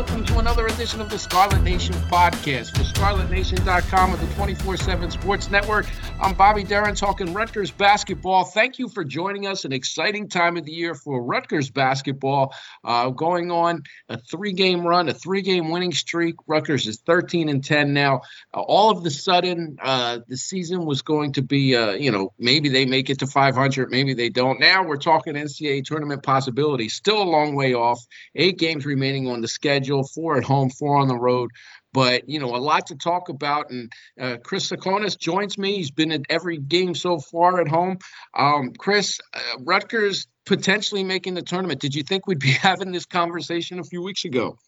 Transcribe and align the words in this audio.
welcome 0.00 0.24
to 0.24 0.38
another 0.38 0.66
edition 0.66 0.98
of 1.02 1.10
the 1.10 1.18
Scarlet 1.18 1.60
Nation 1.60 1.94
podcast 2.08 2.70
for 2.70 2.84
ScarletNation.com 2.84 4.14
of 4.14 4.18
the 4.18 4.34
24 4.34 4.78
7 4.78 5.10
Sports 5.10 5.50
Network. 5.50 5.84
I'm 6.22 6.34
Bobby 6.34 6.64
Deren 6.64 6.96
talking 6.96 7.32
Rutgers 7.32 7.70
basketball. 7.70 8.44
Thank 8.44 8.78
you 8.78 8.90
for 8.90 9.04
joining 9.04 9.46
us. 9.46 9.64
An 9.64 9.72
exciting 9.72 10.28
time 10.28 10.58
of 10.58 10.66
the 10.66 10.72
year 10.72 10.94
for 10.94 11.22
Rutgers 11.22 11.70
basketball. 11.70 12.52
Uh, 12.84 13.08
going 13.08 13.50
on 13.50 13.84
a 14.10 14.18
three 14.18 14.52
game 14.52 14.86
run, 14.86 15.08
a 15.08 15.14
three 15.14 15.40
game 15.40 15.70
winning 15.70 15.92
streak. 15.92 16.34
Rutgers 16.46 16.86
is 16.86 17.00
13 17.06 17.48
and 17.48 17.64
10 17.64 17.94
now. 17.94 18.20
Uh, 18.52 18.60
all 18.60 18.90
of 18.90 19.02
the 19.02 19.10
sudden, 19.10 19.78
uh, 19.82 20.18
the 20.28 20.36
season 20.36 20.84
was 20.84 21.00
going 21.00 21.32
to 21.32 21.42
be, 21.42 21.74
uh, 21.74 21.92
you 21.92 22.10
know, 22.10 22.34
maybe 22.38 22.68
they 22.68 22.84
make 22.84 23.08
it 23.08 23.20
to 23.20 23.26
500, 23.26 23.90
maybe 23.90 24.12
they 24.12 24.28
don't. 24.28 24.60
Now 24.60 24.84
we're 24.84 24.98
talking 24.98 25.36
NCAA 25.36 25.86
tournament 25.86 26.22
possibilities. 26.22 26.92
Still 26.92 27.22
a 27.22 27.24
long 27.24 27.54
way 27.54 27.72
off. 27.72 27.98
Eight 28.34 28.58
games 28.58 28.84
remaining 28.84 29.26
on 29.26 29.40
the 29.40 29.48
schedule, 29.48 30.06
four 30.06 30.36
at 30.36 30.44
home, 30.44 30.68
four 30.68 30.98
on 30.98 31.08
the 31.08 31.16
road. 31.16 31.50
But 31.92 32.28
you 32.28 32.38
know, 32.38 32.54
a 32.54 32.58
lot 32.58 32.88
to 32.88 32.96
talk 32.96 33.28
about. 33.28 33.70
And 33.70 33.92
uh, 34.20 34.36
Chris 34.42 34.70
Tsakonas 34.70 35.18
joins 35.18 35.58
me. 35.58 35.76
He's 35.76 35.90
been 35.90 36.12
at 36.12 36.22
every 36.28 36.58
game 36.58 36.94
so 36.94 37.18
far 37.18 37.60
at 37.60 37.68
home. 37.68 37.98
Um, 38.36 38.72
Chris, 38.72 39.20
uh, 39.34 39.40
Rutgers 39.60 40.26
potentially 40.46 41.04
making 41.04 41.34
the 41.34 41.42
tournament. 41.42 41.80
Did 41.80 41.94
you 41.94 42.02
think 42.02 42.26
we'd 42.26 42.38
be 42.38 42.50
having 42.62 42.92
this 42.92 43.06
conversation 43.06 43.78
a 43.78 43.84
few 43.84 44.02
weeks 44.02 44.24
ago? 44.24 44.58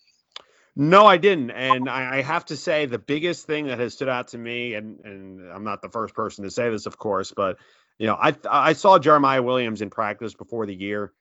No, 0.75 1.07
I 1.07 1.19
didn't. 1.19 1.51
And 1.51 1.89
I, 1.89 2.23
have 2.23 2.47
to 2.47 2.57
say 2.57 2.87
the 2.87 2.98
biggest 2.98 3.47
thing 3.47 3.67
that 3.67 3.79
has 3.79 3.93
stood 3.93 4.09
out 4.09 4.29
to 4.29 4.39
me, 4.39 4.73
and, 4.73 5.01
and 5.05 5.53
I'm 5.53 5.65
not 5.65 5.83
the 5.83 5.91
first 5.91 6.15
person 6.15 6.45
to 6.45 6.51
say 6.51 6.70
this, 6.70 6.87
of 6.87 6.97
course, 6.97 7.33
but 7.37 7.59
you 7.98 8.07
know, 8.07 8.15
I 8.15 8.34
I 8.50 8.73
saw 8.73 8.98
Jeremiah 8.98 9.43
Williams 9.43 9.83
in 9.83 9.91
practice 9.91 10.34
before 10.34 10.65
the 10.65 10.75
year. 10.75 11.12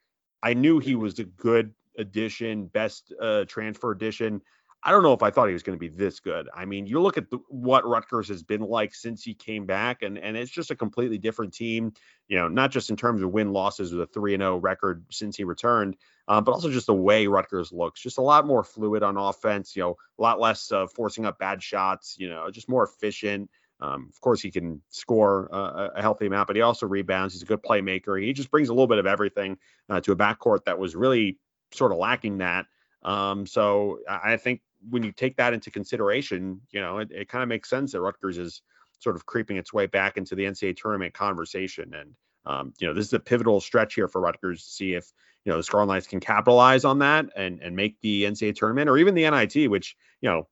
I 0.42 0.54
knew 0.54 0.78
he 0.78 0.94
was 0.94 1.18
a 1.18 1.24
good 1.24 1.74
addition, 1.98 2.66
best 2.66 3.12
uh, 3.20 3.44
transfer 3.44 3.92
addition. 3.92 4.40
I 4.84 4.90
don't 4.90 5.04
know 5.04 5.12
if 5.12 5.22
I 5.22 5.30
thought 5.30 5.46
he 5.46 5.52
was 5.52 5.62
going 5.62 5.78
to 5.78 5.80
be 5.80 5.88
this 5.88 6.18
good. 6.18 6.48
I 6.52 6.64
mean, 6.64 6.86
you 6.86 7.00
look 7.00 7.16
at 7.16 7.30
the, 7.30 7.38
what 7.48 7.86
Rutgers 7.86 8.28
has 8.28 8.42
been 8.42 8.62
like 8.62 8.94
since 8.94 9.22
he 9.22 9.32
came 9.32 9.64
back, 9.64 10.02
and 10.02 10.18
and 10.18 10.36
it's 10.36 10.50
just 10.50 10.72
a 10.72 10.76
completely 10.76 11.18
different 11.18 11.54
team. 11.54 11.92
You 12.26 12.38
know, 12.38 12.48
not 12.48 12.72
just 12.72 12.90
in 12.90 12.96
terms 12.96 13.22
of 13.22 13.30
win 13.30 13.52
losses 13.52 13.92
with 13.92 14.02
a 14.02 14.12
three 14.12 14.34
and 14.34 14.40
zero 14.40 14.54
oh 14.54 14.58
record 14.58 15.04
since 15.10 15.36
he 15.36 15.44
returned, 15.44 15.96
uh, 16.26 16.40
but 16.40 16.52
also 16.52 16.68
just 16.70 16.86
the 16.86 16.94
way 16.94 17.28
Rutgers 17.28 17.72
looks. 17.72 18.00
Just 18.00 18.18
a 18.18 18.22
lot 18.22 18.44
more 18.44 18.64
fluid 18.64 19.04
on 19.04 19.16
offense. 19.16 19.76
You 19.76 19.82
know, 19.82 19.96
a 20.18 20.22
lot 20.22 20.40
less 20.40 20.72
uh, 20.72 20.88
forcing 20.88 21.26
up 21.26 21.38
bad 21.38 21.62
shots. 21.62 22.16
You 22.18 22.28
know, 22.28 22.50
just 22.50 22.68
more 22.68 22.82
efficient. 22.84 23.50
Um, 23.78 24.08
of 24.12 24.20
course, 24.20 24.40
he 24.40 24.50
can 24.50 24.82
score 24.90 25.48
uh, 25.52 25.90
a 25.94 26.02
healthy 26.02 26.26
amount, 26.26 26.48
but 26.48 26.56
he 26.56 26.62
also 26.62 26.86
rebounds. 26.86 27.34
He's 27.34 27.42
a 27.42 27.46
good 27.46 27.62
playmaker. 27.62 28.20
He 28.20 28.32
just 28.32 28.50
brings 28.50 28.68
a 28.68 28.72
little 28.72 28.88
bit 28.88 28.98
of 28.98 29.06
everything 29.06 29.58
uh, 29.88 30.00
to 30.00 30.12
a 30.12 30.16
backcourt 30.16 30.64
that 30.66 30.78
was 30.78 30.96
really 30.96 31.38
sort 31.72 31.92
of 31.92 31.98
lacking 31.98 32.38
that. 32.38 32.66
Um, 33.04 33.46
so 33.46 33.98
I 34.08 34.36
think 34.36 34.60
when 34.88 35.02
you 35.02 35.12
take 35.12 35.36
that 35.36 35.54
into 35.54 35.70
consideration, 35.70 36.60
you 36.70 36.80
know, 36.80 36.98
it, 36.98 37.10
it 37.10 37.28
kind 37.28 37.42
of 37.42 37.48
makes 37.48 37.70
sense 37.70 37.92
that 37.92 38.00
Rutgers 38.00 38.38
is 38.38 38.62
sort 38.98 39.16
of 39.16 39.26
creeping 39.26 39.56
its 39.56 39.72
way 39.72 39.86
back 39.86 40.16
into 40.16 40.34
the 40.34 40.44
NCAA 40.44 40.76
tournament 40.76 41.14
conversation. 41.14 41.92
And, 41.94 42.14
um, 42.46 42.72
you 42.78 42.86
know, 42.86 42.94
this 42.94 43.06
is 43.06 43.12
a 43.12 43.20
pivotal 43.20 43.60
stretch 43.60 43.94
here 43.94 44.08
for 44.08 44.20
Rutgers 44.20 44.64
to 44.64 44.70
see 44.70 44.94
if, 44.94 45.10
you 45.44 45.50
know, 45.50 45.56
the 45.56 45.62
Scarlet 45.62 45.86
Knights 45.86 46.06
can 46.06 46.20
capitalize 46.20 46.84
on 46.84 47.00
that 47.00 47.26
and, 47.36 47.60
and 47.60 47.74
make 47.74 48.00
the 48.00 48.24
NCAA 48.24 48.54
tournament 48.54 48.88
or 48.88 48.96
even 48.98 49.14
the 49.14 49.28
NIT, 49.28 49.70
which, 49.70 49.96
you 50.20 50.28
know, 50.28 50.48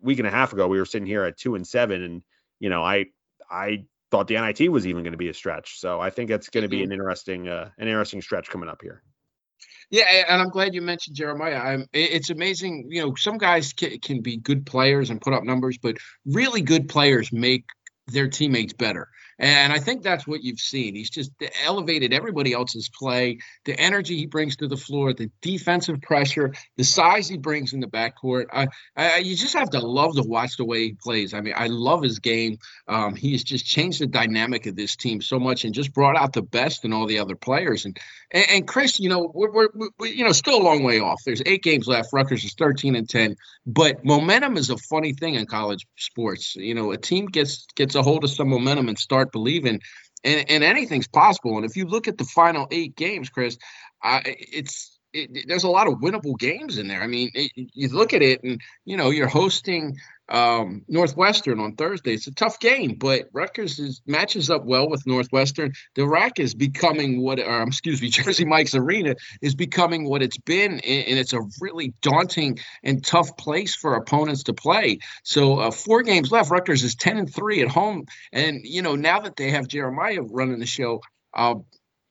week 0.00 0.18
and 0.18 0.26
a 0.26 0.30
half 0.30 0.52
ago, 0.52 0.66
we 0.66 0.78
were 0.78 0.86
sitting 0.86 1.06
here 1.06 1.24
at 1.24 1.36
two 1.36 1.54
and 1.54 1.66
seven. 1.66 2.02
And, 2.02 2.22
you 2.58 2.70
know, 2.70 2.82
I, 2.82 3.06
I 3.50 3.84
thought 4.10 4.28
the 4.28 4.40
NIT 4.40 4.70
was 4.72 4.86
even 4.86 5.02
going 5.02 5.12
to 5.12 5.18
be 5.18 5.28
a 5.28 5.34
stretch. 5.34 5.78
So 5.78 6.00
I 6.00 6.10
think 6.10 6.30
it's 6.30 6.48
going 6.48 6.62
to 6.62 6.68
be 6.68 6.78
mm-hmm. 6.78 6.84
an 6.86 6.92
interesting, 6.92 7.48
uh, 7.48 7.70
an 7.78 7.88
interesting 7.88 8.22
stretch 8.22 8.48
coming 8.48 8.68
up 8.68 8.80
here. 8.82 9.02
Yeah, 9.90 10.24
and 10.28 10.42
I'm 10.42 10.48
glad 10.48 10.74
you 10.74 10.82
mentioned 10.82 11.16
Jeremiah. 11.16 11.58
I'm, 11.58 11.86
it's 11.92 12.30
amazing. 12.30 12.88
You 12.90 13.02
know, 13.02 13.14
some 13.14 13.38
guys 13.38 13.72
can, 13.72 13.98
can 14.00 14.20
be 14.20 14.36
good 14.36 14.66
players 14.66 15.10
and 15.10 15.20
put 15.20 15.32
up 15.32 15.44
numbers, 15.44 15.78
but 15.78 15.96
really 16.24 16.60
good 16.60 16.88
players 16.88 17.32
make 17.32 17.64
their 18.08 18.28
teammates 18.28 18.72
better. 18.72 19.08
And 19.38 19.72
I 19.72 19.78
think 19.78 20.02
that's 20.02 20.26
what 20.26 20.42
you've 20.42 20.60
seen. 20.60 20.94
He's 20.94 21.10
just 21.10 21.30
elevated 21.64 22.12
everybody 22.12 22.52
else's 22.52 22.88
play, 22.88 23.38
the 23.64 23.78
energy 23.78 24.16
he 24.16 24.26
brings 24.26 24.56
to 24.56 24.68
the 24.68 24.76
floor, 24.76 25.12
the 25.12 25.30
defensive 25.42 26.00
pressure, 26.00 26.54
the 26.76 26.84
size 26.84 27.28
he 27.28 27.36
brings 27.36 27.72
in 27.72 27.80
the 27.80 27.86
backcourt. 27.86 28.46
I, 28.52 28.68
I, 28.96 29.18
you 29.18 29.36
just 29.36 29.54
have 29.54 29.70
to 29.70 29.80
love 29.80 30.16
to 30.16 30.22
watch 30.22 30.56
the 30.56 30.64
way 30.64 30.84
he 30.84 30.92
plays. 30.94 31.34
I 31.34 31.40
mean, 31.42 31.54
I 31.56 31.66
love 31.66 32.02
his 32.02 32.18
game. 32.18 32.58
Um, 32.88 33.14
he 33.14 33.32
has 33.32 33.44
just 33.44 33.66
changed 33.66 34.00
the 34.00 34.06
dynamic 34.06 34.66
of 34.66 34.76
this 34.76 34.96
team 34.96 35.20
so 35.20 35.38
much 35.38 35.64
and 35.64 35.74
just 35.74 35.92
brought 35.92 36.16
out 36.16 36.32
the 36.32 36.42
best 36.42 36.84
in 36.84 36.92
all 36.92 37.06
the 37.06 37.18
other 37.18 37.36
players. 37.36 37.84
And 37.84 37.98
and, 38.30 38.46
and 38.50 38.68
Chris, 38.68 38.98
you 38.98 39.08
know, 39.08 39.30
we're, 39.32 39.50
we're, 39.50 39.88
we're, 39.98 40.06
you 40.06 40.24
know 40.24 40.32
still 40.32 40.60
a 40.60 40.62
long 40.62 40.82
way 40.82 41.00
off. 41.00 41.22
There's 41.24 41.42
eight 41.46 41.62
games 41.62 41.86
left. 41.86 42.12
Rutgers 42.12 42.44
is 42.44 42.54
13 42.54 42.96
and 42.96 43.08
10, 43.08 43.36
but 43.66 44.04
momentum 44.04 44.56
is 44.56 44.70
a 44.70 44.76
funny 44.76 45.12
thing 45.12 45.34
in 45.34 45.46
college 45.46 45.86
sports. 45.96 46.56
You 46.56 46.74
know, 46.74 46.92
a 46.92 46.96
team 46.96 47.26
gets 47.26 47.66
gets 47.76 47.94
a 47.94 48.02
hold 48.02 48.24
of 48.24 48.30
some 48.30 48.48
momentum 48.48 48.88
and 48.88 48.98
start 49.26 49.32
believing, 49.32 49.80
and, 50.24 50.50
and 50.50 50.64
anything's 50.64 51.08
possible. 51.08 51.56
And 51.56 51.64
if 51.64 51.76
you 51.76 51.86
look 51.86 52.08
at 52.08 52.18
the 52.18 52.24
final 52.24 52.66
eight 52.70 52.96
games, 52.96 53.28
Chris, 53.28 53.58
uh, 54.02 54.20
it's 54.24 54.98
it, 55.12 55.46
there's 55.48 55.64
a 55.64 55.70
lot 55.70 55.86
of 55.86 55.94
winnable 55.94 56.38
games 56.38 56.78
in 56.78 56.88
there. 56.88 57.02
I 57.02 57.06
mean, 57.06 57.30
it, 57.34 57.52
you 57.54 57.88
look 57.88 58.12
at 58.12 58.22
it, 58.22 58.42
and 58.42 58.60
you 58.84 58.96
know 58.96 59.10
you're 59.10 59.28
hosting 59.28 59.96
um, 60.28 60.82
Northwestern 60.88 61.60
on 61.60 61.76
Thursday. 61.76 62.14
It's 62.14 62.26
a 62.26 62.34
tough 62.34 62.58
game, 62.58 62.96
but 62.98 63.28
Rutgers 63.32 63.78
is, 63.78 64.02
matches 64.06 64.50
up 64.50 64.64
well 64.64 64.88
with 64.88 65.06
Northwestern. 65.06 65.72
The 65.94 66.06
RAC 66.06 66.40
is 66.40 66.54
becoming 66.54 67.22
what, 67.22 67.38
or 67.38 67.62
excuse 67.62 68.02
me, 68.02 68.08
Jersey 68.10 68.44
Mike's 68.44 68.74
Arena 68.74 69.14
is 69.40 69.54
becoming 69.54 70.08
what 70.08 70.22
it's 70.22 70.38
been, 70.38 70.80
and, 70.80 71.16
it's 71.16 71.32
a 71.32 71.40
really 71.60 71.94
daunting 72.02 72.58
and 72.82 73.04
tough 73.04 73.36
place 73.36 73.74
for 73.74 73.94
opponents 73.94 74.44
to 74.44 74.52
play. 74.52 74.98
So 75.22 75.58
uh, 75.58 75.70
four 75.70 76.02
games 76.02 76.30
left. 76.30 76.50
Rutgers 76.50 76.82
is 76.82 76.94
ten 76.94 77.16
and 77.16 77.32
three 77.32 77.62
at 77.62 77.68
home, 77.68 78.06
and 78.32 78.60
you 78.64 78.82
know 78.82 78.96
now 78.96 79.20
that 79.20 79.36
they 79.36 79.50
have 79.50 79.66
Jeremiah 79.68 80.22
running 80.22 80.58
the 80.58 80.66
show. 80.66 81.00
Uh, 81.32 81.56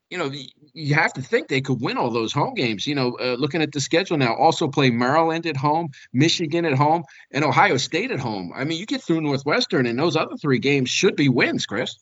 you 0.10 0.18
know, 0.18 0.32
you 0.74 0.94
have 0.94 1.14
to 1.14 1.22
think 1.22 1.48
they 1.48 1.62
could 1.62 1.82
win 1.82 1.98
all 1.98 2.12
those 2.12 2.32
home 2.32 2.54
games. 2.54 2.86
You 2.86 2.96
know, 2.96 3.18
uh, 3.20 3.36
looking 3.40 3.62
at 3.62 3.72
the 3.72 3.80
schedule 3.80 4.18
now, 4.18 4.36
also 4.36 4.68
play 4.68 4.92
Maryland 4.92 5.46
at 5.46 5.58
home, 5.58 5.90
Michigan 6.14 6.66
at 6.66 6.74
home, 6.74 7.04
and 7.32 7.44
Ohio 7.44 7.78
State 7.78 8.12
at 8.12 8.20
home. 8.20 8.52
I 8.56 8.66
mean, 8.66 8.80
you 8.80 8.86
get 8.86 9.02
through 9.02 9.22
Northwestern, 9.22 9.86
and 9.86 9.98
those 9.98 10.16
other 10.16 10.38
three 10.38 10.60
games 10.60 10.90
should 10.90 11.16
be 11.16 11.30
wins, 11.30 11.66
Chris. 11.66 11.98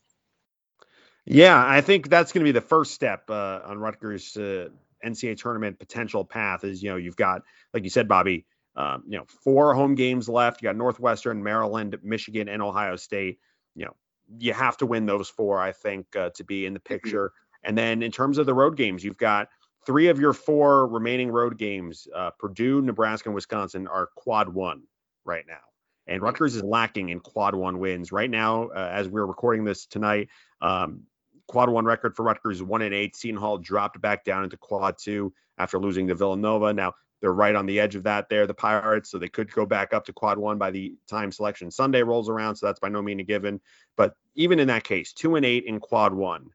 Yeah, 1.25 1.63
I 1.65 1.79
think 1.79 2.09
that's 2.09 2.33
going 2.33 2.45
to 2.45 2.47
be 2.47 2.51
the 2.51 2.65
first 2.65 2.93
step 2.93 3.29
uh, 3.29 3.61
on 3.65 3.77
Rutgers' 3.79 4.35
uh, 4.35 4.67
NCAA 5.05 5.37
tournament 5.37 5.79
potential 5.79 6.25
path. 6.25 6.65
Is 6.65 6.83
you 6.83 6.89
know 6.89 6.97
you've 6.97 7.15
got, 7.15 7.43
like 7.73 7.83
you 7.85 7.89
said, 7.89 8.09
Bobby, 8.09 8.45
um, 8.75 9.03
you 9.07 9.17
know, 9.17 9.25
four 9.43 9.73
home 9.73 9.95
games 9.95 10.27
left. 10.27 10.61
You 10.61 10.67
got 10.67 10.75
Northwestern, 10.75 11.41
Maryland, 11.41 11.97
Michigan, 12.03 12.49
and 12.49 12.61
Ohio 12.61 12.97
State. 12.97 13.39
You 13.75 13.85
know, 13.85 13.95
you 14.37 14.53
have 14.53 14.77
to 14.77 14.85
win 14.85 15.05
those 15.05 15.29
four, 15.29 15.59
I 15.59 15.71
think, 15.71 16.13
uh, 16.15 16.31
to 16.35 16.43
be 16.43 16.65
in 16.65 16.73
the 16.73 16.79
mm-hmm. 16.79 16.93
picture. 16.93 17.31
And 17.63 17.77
then 17.77 18.03
in 18.03 18.11
terms 18.11 18.37
of 18.37 18.45
the 18.45 18.53
road 18.53 18.75
games, 18.77 19.03
you've 19.03 19.17
got 19.17 19.49
three 19.85 20.07
of 20.07 20.19
your 20.19 20.33
four 20.33 20.87
remaining 20.87 21.29
road 21.29 21.57
games 21.57 22.07
uh, 22.15 22.31
Purdue, 22.31 22.81
Nebraska, 22.81 23.29
and 23.29 23.35
Wisconsin 23.35 23.87
are 23.87 24.09
quad 24.15 24.49
one 24.49 24.83
right 25.25 25.45
now. 25.47 25.59
And 26.07 26.21
Rutgers 26.21 26.55
is 26.55 26.63
lacking 26.63 27.09
in 27.09 27.19
quad 27.21 27.55
one 27.55 27.79
wins. 27.79 28.11
Right 28.11 28.29
now, 28.29 28.69
uh, 28.69 28.89
as 28.91 29.07
we're 29.07 29.25
recording 29.25 29.63
this 29.63 29.85
tonight, 29.85 30.29
um, 30.61 31.03
quad 31.47 31.69
one 31.69 31.85
record 31.85 32.15
for 32.15 32.23
Rutgers 32.23 32.57
is 32.57 32.63
one 32.63 32.81
and 32.81 32.93
eight. 32.93 33.15
Seton 33.15 33.39
Hall 33.39 33.57
dropped 33.57 34.01
back 34.01 34.25
down 34.25 34.43
into 34.43 34.57
quad 34.57 34.97
two 34.97 35.33
after 35.57 35.79
losing 35.79 36.07
to 36.07 36.15
Villanova. 36.15 36.73
Now 36.73 36.93
they're 37.21 37.33
right 37.33 37.55
on 37.55 37.65
the 37.65 37.79
edge 37.79 37.95
of 37.95 38.03
that 38.03 38.27
there, 38.27 38.45
the 38.45 38.53
Pirates, 38.53 39.09
so 39.09 39.17
they 39.17 39.29
could 39.29 39.49
go 39.51 39.65
back 39.65 39.93
up 39.93 40.05
to 40.05 40.13
quad 40.13 40.37
one 40.37 40.57
by 40.57 40.71
the 40.71 40.93
time 41.07 41.31
selection 41.31 41.71
Sunday 41.71 42.03
rolls 42.03 42.27
around. 42.27 42.57
So 42.57 42.65
that's 42.65 42.79
by 42.79 42.89
no 42.89 43.01
means 43.01 43.21
a 43.21 43.23
given. 43.23 43.61
But 43.95 44.15
even 44.35 44.59
in 44.59 44.67
that 44.67 44.83
case, 44.83 45.13
two 45.13 45.37
and 45.37 45.45
eight 45.45 45.63
in 45.63 45.79
quad 45.79 46.13
one 46.13 46.49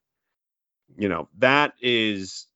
you 0.96 1.08
know, 1.08 1.28
that 1.38 1.74
is 1.80 2.46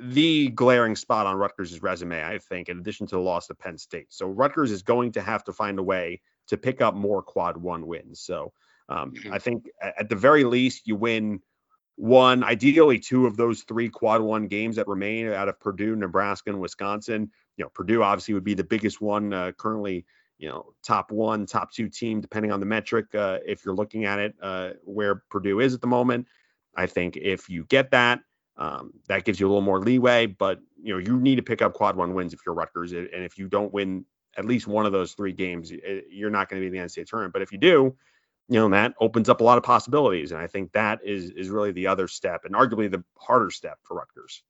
the 0.00 0.48
glaring 0.50 0.96
spot 0.96 1.26
on 1.26 1.36
Rutgers' 1.36 1.82
resume, 1.82 2.22
I 2.22 2.38
think, 2.38 2.68
in 2.68 2.78
addition 2.78 3.06
to 3.08 3.16
the 3.16 3.20
loss 3.20 3.46
to 3.48 3.54
Penn 3.54 3.78
State. 3.78 4.06
So 4.10 4.26
Rutgers 4.26 4.70
is 4.70 4.82
going 4.82 5.12
to 5.12 5.22
have 5.22 5.44
to 5.44 5.52
find 5.52 5.78
a 5.78 5.82
way 5.82 6.20
to 6.48 6.56
pick 6.56 6.80
up 6.80 6.94
more 6.94 7.22
quad 7.22 7.56
one 7.56 7.86
wins. 7.86 8.20
So 8.20 8.52
um, 8.88 9.12
mm-hmm. 9.12 9.32
I 9.32 9.38
think 9.38 9.66
at 9.80 10.08
the 10.08 10.16
very 10.16 10.44
least, 10.44 10.86
you 10.86 10.96
win 10.96 11.40
one, 11.96 12.44
ideally 12.44 12.98
two 12.98 13.26
of 13.26 13.36
those 13.36 13.62
three 13.62 13.88
quad 13.88 14.20
one 14.20 14.46
games 14.48 14.76
that 14.76 14.88
remain 14.88 15.28
out 15.28 15.48
of 15.48 15.60
Purdue, 15.60 15.96
Nebraska, 15.96 16.50
and 16.50 16.60
Wisconsin. 16.60 17.30
You 17.56 17.64
know, 17.64 17.70
Purdue 17.70 18.02
obviously 18.02 18.34
would 18.34 18.44
be 18.44 18.54
the 18.54 18.64
biggest 18.64 19.00
one 19.00 19.32
uh, 19.32 19.52
currently. 19.52 20.04
You 20.38 20.48
know, 20.48 20.74
top 20.82 21.12
one, 21.12 21.46
top 21.46 21.72
two 21.72 21.88
team, 21.88 22.20
depending 22.20 22.50
on 22.50 22.58
the 22.58 22.66
metric. 22.66 23.14
Uh, 23.14 23.38
if 23.46 23.64
you're 23.64 23.74
looking 23.74 24.04
at 24.04 24.18
it, 24.18 24.34
uh, 24.42 24.70
where 24.82 25.22
Purdue 25.30 25.60
is 25.60 25.74
at 25.74 25.80
the 25.80 25.86
moment, 25.86 26.26
I 26.76 26.86
think 26.86 27.16
if 27.16 27.48
you 27.48 27.64
get 27.64 27.90
that, 27.92 28.20
um, 28.56 28.92
that 29.08 29.24
gives 29.24 29.40
you 29.40 29.46
a 29.46 29.48
little 29.48 29.62
more 29.62 29.80
leeway. 29.80 30.26
But 30.26 30.60
you 30.82 30.92
know, 30.92 30.98
you 30.98 31.18
need 31.18 31.36
to 31.36 31.42
pick 31.42 31.62
up 31.62 31.74
quad 31.74 31.96
one 31.96 32.14
wins 32.14 32.32
if 32.32 32.40
you're 32.44 32.54
Rutgers, 32.54 32.92
and 32.92 33.08
if 33.12 33.38
you 33.38 33.48
don't 33.48 33.72
win 33.72 34.04
at 34.36 34.44
least 34.44 34.66
one 34.66 34.86
of 34.86 34.92
those 34.92 35.12
three 35.12 35.32
games, 35.32 35.72
you're 36.10 36.30
not 36.30 36.48
going 36.48 36.60
to 36.60 36.70
be 36.70 36.76
in 36.76 36.82
the 36.82 36.88
NCAA 36.88 37.06
tournament. 37.06 37.32
But 37.32 37.42
if 37.42 37.52
you 37.52 37.58
do, 37.58 37.94
you 38.48 38.58
know, 38.58 38.68
that 38.70 38.94
opens 39.00 39.28
up 39.28 39.40
a 39.40 39.44
lot 39.44 39.58
of 39.58 39.64
possibilities, 39.64 40.32
and 40.32 40.40
I 40.40 40.46
think 40.46 40.72
that 40.72 41.00
is 41.04 41.30
is 41.30 41.48
really 41.48 41.72
the 41.72 41.86
other 41.86 42.08
step, 42.08 42.44
and 42.44 42.54
arguably 42.54 42.90
the 42.90 43.02
harder 43.18 43.50
step 43.50 43.78
for 43.82 43.96
Rutgers. 43.96 44.42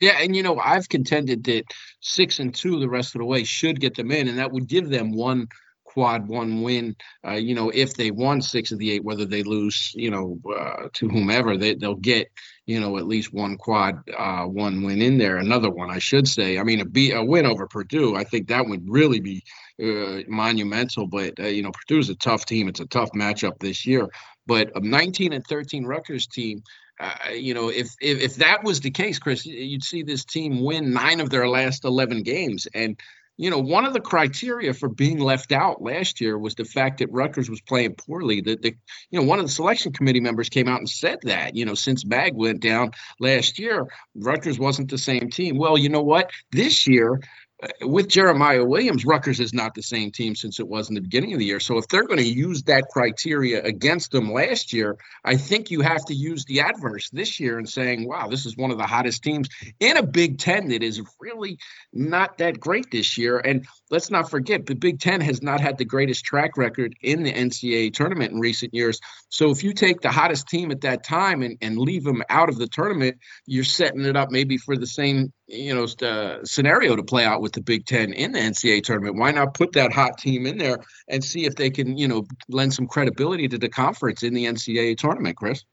Yeah, 0.00 0.18
and 0.20 0.34
you 0.34 0.42
know, 0.42 0.58
I've 0.58 0.88
contended 0.88 1.44
that 1.44 1.64
six 2.00 2.38
and 2.38 2.54
two 2.54 2.80
the 2.80 2.88
rest 2.88 3.14
of 3.14 3.20
the 3.20 3.24
way 3.24 3.44
should 3.44 3.80
get 3.80 3.94
them 3.94 4.10
in, 4.10 4.28
and 4.28 4.38
that 4.38 4.52
would 4.52 4.66
give 4.66 4.90
them 4.90 5.12
one 5.12 5.48
quad 5.94 6.26
one 6.26 6.62
win. 6.62 6.96
Uh, 7.26 7.34
you 7.34 7.54
know, 7.54 7.70
if 7.70 7.94
they 7.94 8.10
won 8.10 8.42
six 8.42 8.72
of 8.72 8.78
the 8.78 8.90
eight, 8.90 9.04
whether 9.04 9.24
they 9.24 9.44
lose, 9.44 9.92
you 9.94 10.10
know, 10.10 10.38
uh, 10.52 10.88
to 10.92 11.08
whomever, 11.08 11.56
they 11.56 11.74
they'll 11.74 11.94
get 11.94 12.28
you 12.66 12.80
know 12.80 12.98
at 12.98 13.06
least 13.06 13.32
one 13.32 13.56
quad 13.56 14.00
uh, 14.16 14.44
one 14.44 14.82
win 14.82 15.00
in 15.00 15.16
there. 15.18 15.36
Another 15.36 15.70
one, 15.70 15.90
I 15.90 16.00
should 16.00 16.26
say. 16.26 16.58
I 16.58 16.64
mean, 16.64 16.80
a, 16.80 17.24
win 17.24 17.46
over 17.46 17.68
Purdue, 17.68 18.16
I 18.16 18.24
think 18.24 18.48
that 18.48 18.66
would 18.66 18.84
really 18.88 19.20
be 19.20 19.42
uh, 19.82 20.22
monumental. 20.28 21.06
But 21.06 21.38
uh, 21.38 21.46
you 21.46 21.62
know, 21.62 21.70
Purdue's 21.70 22.10
a 22.10 22.16
tough 22.16 22.44
team. 22.44 22.68
It's 22.68 22.80
a 22.80 22.86
tough 22.86 23.10
matchup 23.12 23.60
this 23.60 23.86
year. 23.86 24.08
But 24.46 24.72
a 24.74 24.80
19 24.80 25.32
and 25.32 25.46
13 25.46 25.86
Rutgers 25.86 26.26
team. 26.26 26.62
Uh, 27.00 27.30
you 27.32 27.54
know, 27.54 27.70
if, 27.70 27.88
if 28.00 28.20
if 28.20 28.36
that 28.36 28.62
was 28.62 28.80
the 28.80 28.90
case, 28.90 29.18
Chris, 29.18 29.44
you'd 29.44 29.82
see 29.82 30.04
this 30.04 30.24
team 30.24 30.62
win 30.62 30.92
nine 30.92 31.20
of 31.20 31.28
their 31.28 31.48
last 31.48 31.84
eleven 31.84 32.22
games, 32.22 32.68
and 32.72 32.96
you 33.36 33.50
know, 33.50 33.58
one 33.58 33.84
of 33.84 33.92
the 33.92 34.00
criteria 34.00 34.72
for 34.72 34.88
being 34.88 35.18
left 35.18 35.50
out 35.50 35.82
last 35.82 36.20
year 36.20 36.38
was 36.38 36.54
the 36.54 36.64
fact 36.64 36.98
that 36.98 37.10
Rutgers 37.10 37.50
was 37.50 37.60
playing 37.60 37.94
poorly. 37.94 38.40
That 38.40 38.62
the, 38.62 38.76
you 39.10 39.20
know, 39.20 39.26
one 39.26 39.40
of 39.40 39.46
the 39.46 39.52
selection 39.52 39.92
committee 39.92 40.20
members 40.20 40.48
came 40.48 40.68
out 40.68 40.78
and 40.78 40.88
said 40.88 41.18
that, 41.22 41.56
you 41.56 41.64
know, 41.64 41.74
since 41.74 42.06
Mag 42.06 42.34
went 42.34 42.60
down 42.60 42.92
last 43.18 43.58
year, 43.58 43.86
Rutgers 44.14 44.58
wasn't 44.58 44.90
the 44.90 44.98
same 44.98 45.30
team. 45.30 45.58
Well, 45.58 45.76
you 45.76 45.88
know 45.88 46.02
what? 46.02 46.30
This 46.52 46.86
year, 46.86 47.20
Uh, 47.62 47.68
with 47.82 48.08
Jeremiah 48.08 48.64
Williams, 48.64 49.04
Rutgers 49.04 49.38
is 49.38 49.54
not 49.54 49.74
the 49.74 49.82
same 49.82 50.10
team 50.10 50.34
since 50.34 50.58
it 50.58 50.66
was 50.66 50.88
in 50.88 50.96
the 50.96 51.00
beginning 51.00 51.34
of 51.34 51.38
the 51.38 51.44
year. 51.44 51.60
So 51.60 51.78
if 51.78 51.86
they're 51.86 52.06
going 52.06 52.18
to 52.18 52.26
use 52.26 52.64
that 52.64 52.88
criteria 52.90 53.62
against 53.62 54.10
them 54.10 54.32
last 54.32 54.72
year, 54.72 54.98
I 55.24 55.36
think 55.36 55.70
you 55.70 55.80
have 55.82 56.04
to 56.06 56.14
use 56.14 56.44
the 56.44 56.60
adverse 56.60 57.10
this 57.10 57.38
year 57.38 57.58
and 57.58 57.68
saying, 57.68 58.08
wow, 58.08 58.26
this 58.26 58.44
is 58.44 58.56
one 58.56 58.72
of 58.72 58.78
the 58.78 58.86
hottest 58.86 59.22
teams 59.22 59.48
in 59.78 59.96
a 59.96 60.02
Big 60.02 60.38
Ten 60.38 60.68
that 60.68 60.82
is 60.82 61.00
really 61.20 61.58
not 61.92 62.38
that 62.38 62.58
great 62.58 62.90
this 62.90 63.16
year. 63.16 63.38
And 63.38 63.66
let's 63.88 64.10
not 64.10 64.30
forget, 64.30 64.66
the 64.66 64.74
Big 64.74 64.98
Ten 64.98 65.20
has 65.20 65.40
not 65.40 65.60
had 65.60 65.78
the 65.78 65.84
greatest 65.84 66.24
track 66.24 66.56
record 66.56 66.96
in 67.02 67.22
the 67.22 67.32
NCAA 67.32 67.94
tournament 67.94 68.32
in 68.32 68.40
recent 68.40 68.74
years. 68.74 68.98
So 69.28 69.50
if 69.50 69.62
you 69.62 69.74
take 69.74 70.00
the 70.00 70.10
hottest 70.10 70.48
team 70.48 70.72
at 70.72 70.80
that 70.80 71.04
time 71.04 71.42
and, 71.42 71.56
and 71.62 71.78
leave 71.78 72.02
them 72.02 72.24
out 72.28 72.48
of 72.48 72.58
the 72.58 72.66
tournament, 72.66 73.18
you're 73.46 73.62
setting 73.62 74.04
it 74.04 74.16
up 74.16 74.32
maybe 74.32 74.56
for 74.58 74.76
the 74.76 74.86
same 74.88 75.32
you 75.46 75.74
know 75.74 75.86
uh, 76.06 76.44
scenario 76.44 76.96
to 76.96 77.02
play 77.02 77.24
out 77.24 77.42
with 77.42 77.52
the 77.52 77.60
Big 77.60 77.86
Ten 77.86 78.12
in 78.12 78.32
the 78.32 78.38
NCAA 78.38 78.82
tournament. 78.82 79.16
Why 79.16 79.30
not 79.30 79.54
put 79.54 79.72
that 79.72 79.92
hot 79.92 80.18
team 80.18 80.46
in 80.46 80.58
there 80.58 80.78
and 81.08 81.22
see 81.22 81.44
if 81.44 81.54
they 81.54 81.70
can 81.70 81.96
you 81.96 82.08
know 82.08 82.26
lend 82.48 82.74
some 82.74 82.86
credibility 82.86 83.48
to 83.48 83.58
the 83.58 83.68
conference 83.68 84.22
in 84.22 84.34
the 84.34 84.46
NCAA 84.46 84.96
tournament, 84.96 85.36
Chris? 85.36 85.64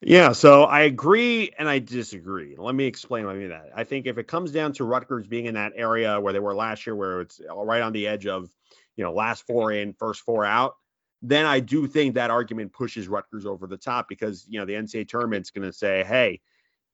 Yeah, 0.00 0.30
so 0.32 0.62
I 0.62 0.82
agree 0.82 1.50
and 1.58 1.68
I 1.68 1.80
disagree. 1.80 2.54
Let 2.56 2.74
me 2.74 2.84
explain 2.84 3.26
what 3.26 3.34
I 3.34 3.38
mean 3.38 3.48
that. 3.48 3.70
I 3.74 3.82
think 3.82 4.06
if 4.06 4.16
it 4.16 4.28
comes 4.28 4.52
down 4.52 4.72
to 4.74 4.84
Rutgers 4.84 5.26
being 5.26 5.46
in 5.46 5.54
that 5.54 5.72
area 5.74 6.20
where 6.20 6.32
they 6.32 6.38
were 6.38 6.54
last 6.54 6.86
year, 6.86 6.94
where 6.94 7.22
it's 7.22 7.40
right 7.52 7.82
on 7.82 7.92
the 7.92 8.06
edge 8.06 8.26
of, 8.26 8.48
you 8.96 9.02
know, 9.02 9.12
last 9.12 9.44
four 9.44 9.72
in, 9.72 9.94
first 9.94 10.20
four 10.20 10.44
out, 10.44 10.74
then 11.20 11.46
I 11.46 11.58
do 11.58 11.88
think 11.88 12.14
that 12.14 12.30
argument 12.30 12.72
pushes 12.72 13.08
Rutgers 13.08 13.44
over 13.44 13.66
the 13.66 13.76
top 13.76 14.08
because, 14.08 14.46
you 14.48 14.60
know, 14.60 14.66
the 14.66 14.74
NCAA 14.74 15.08
tournament's 15.08 15.50
going 15.50 15.66
to 15.66 15.72
say, 15.72 16.04
hey, 16.04 16.40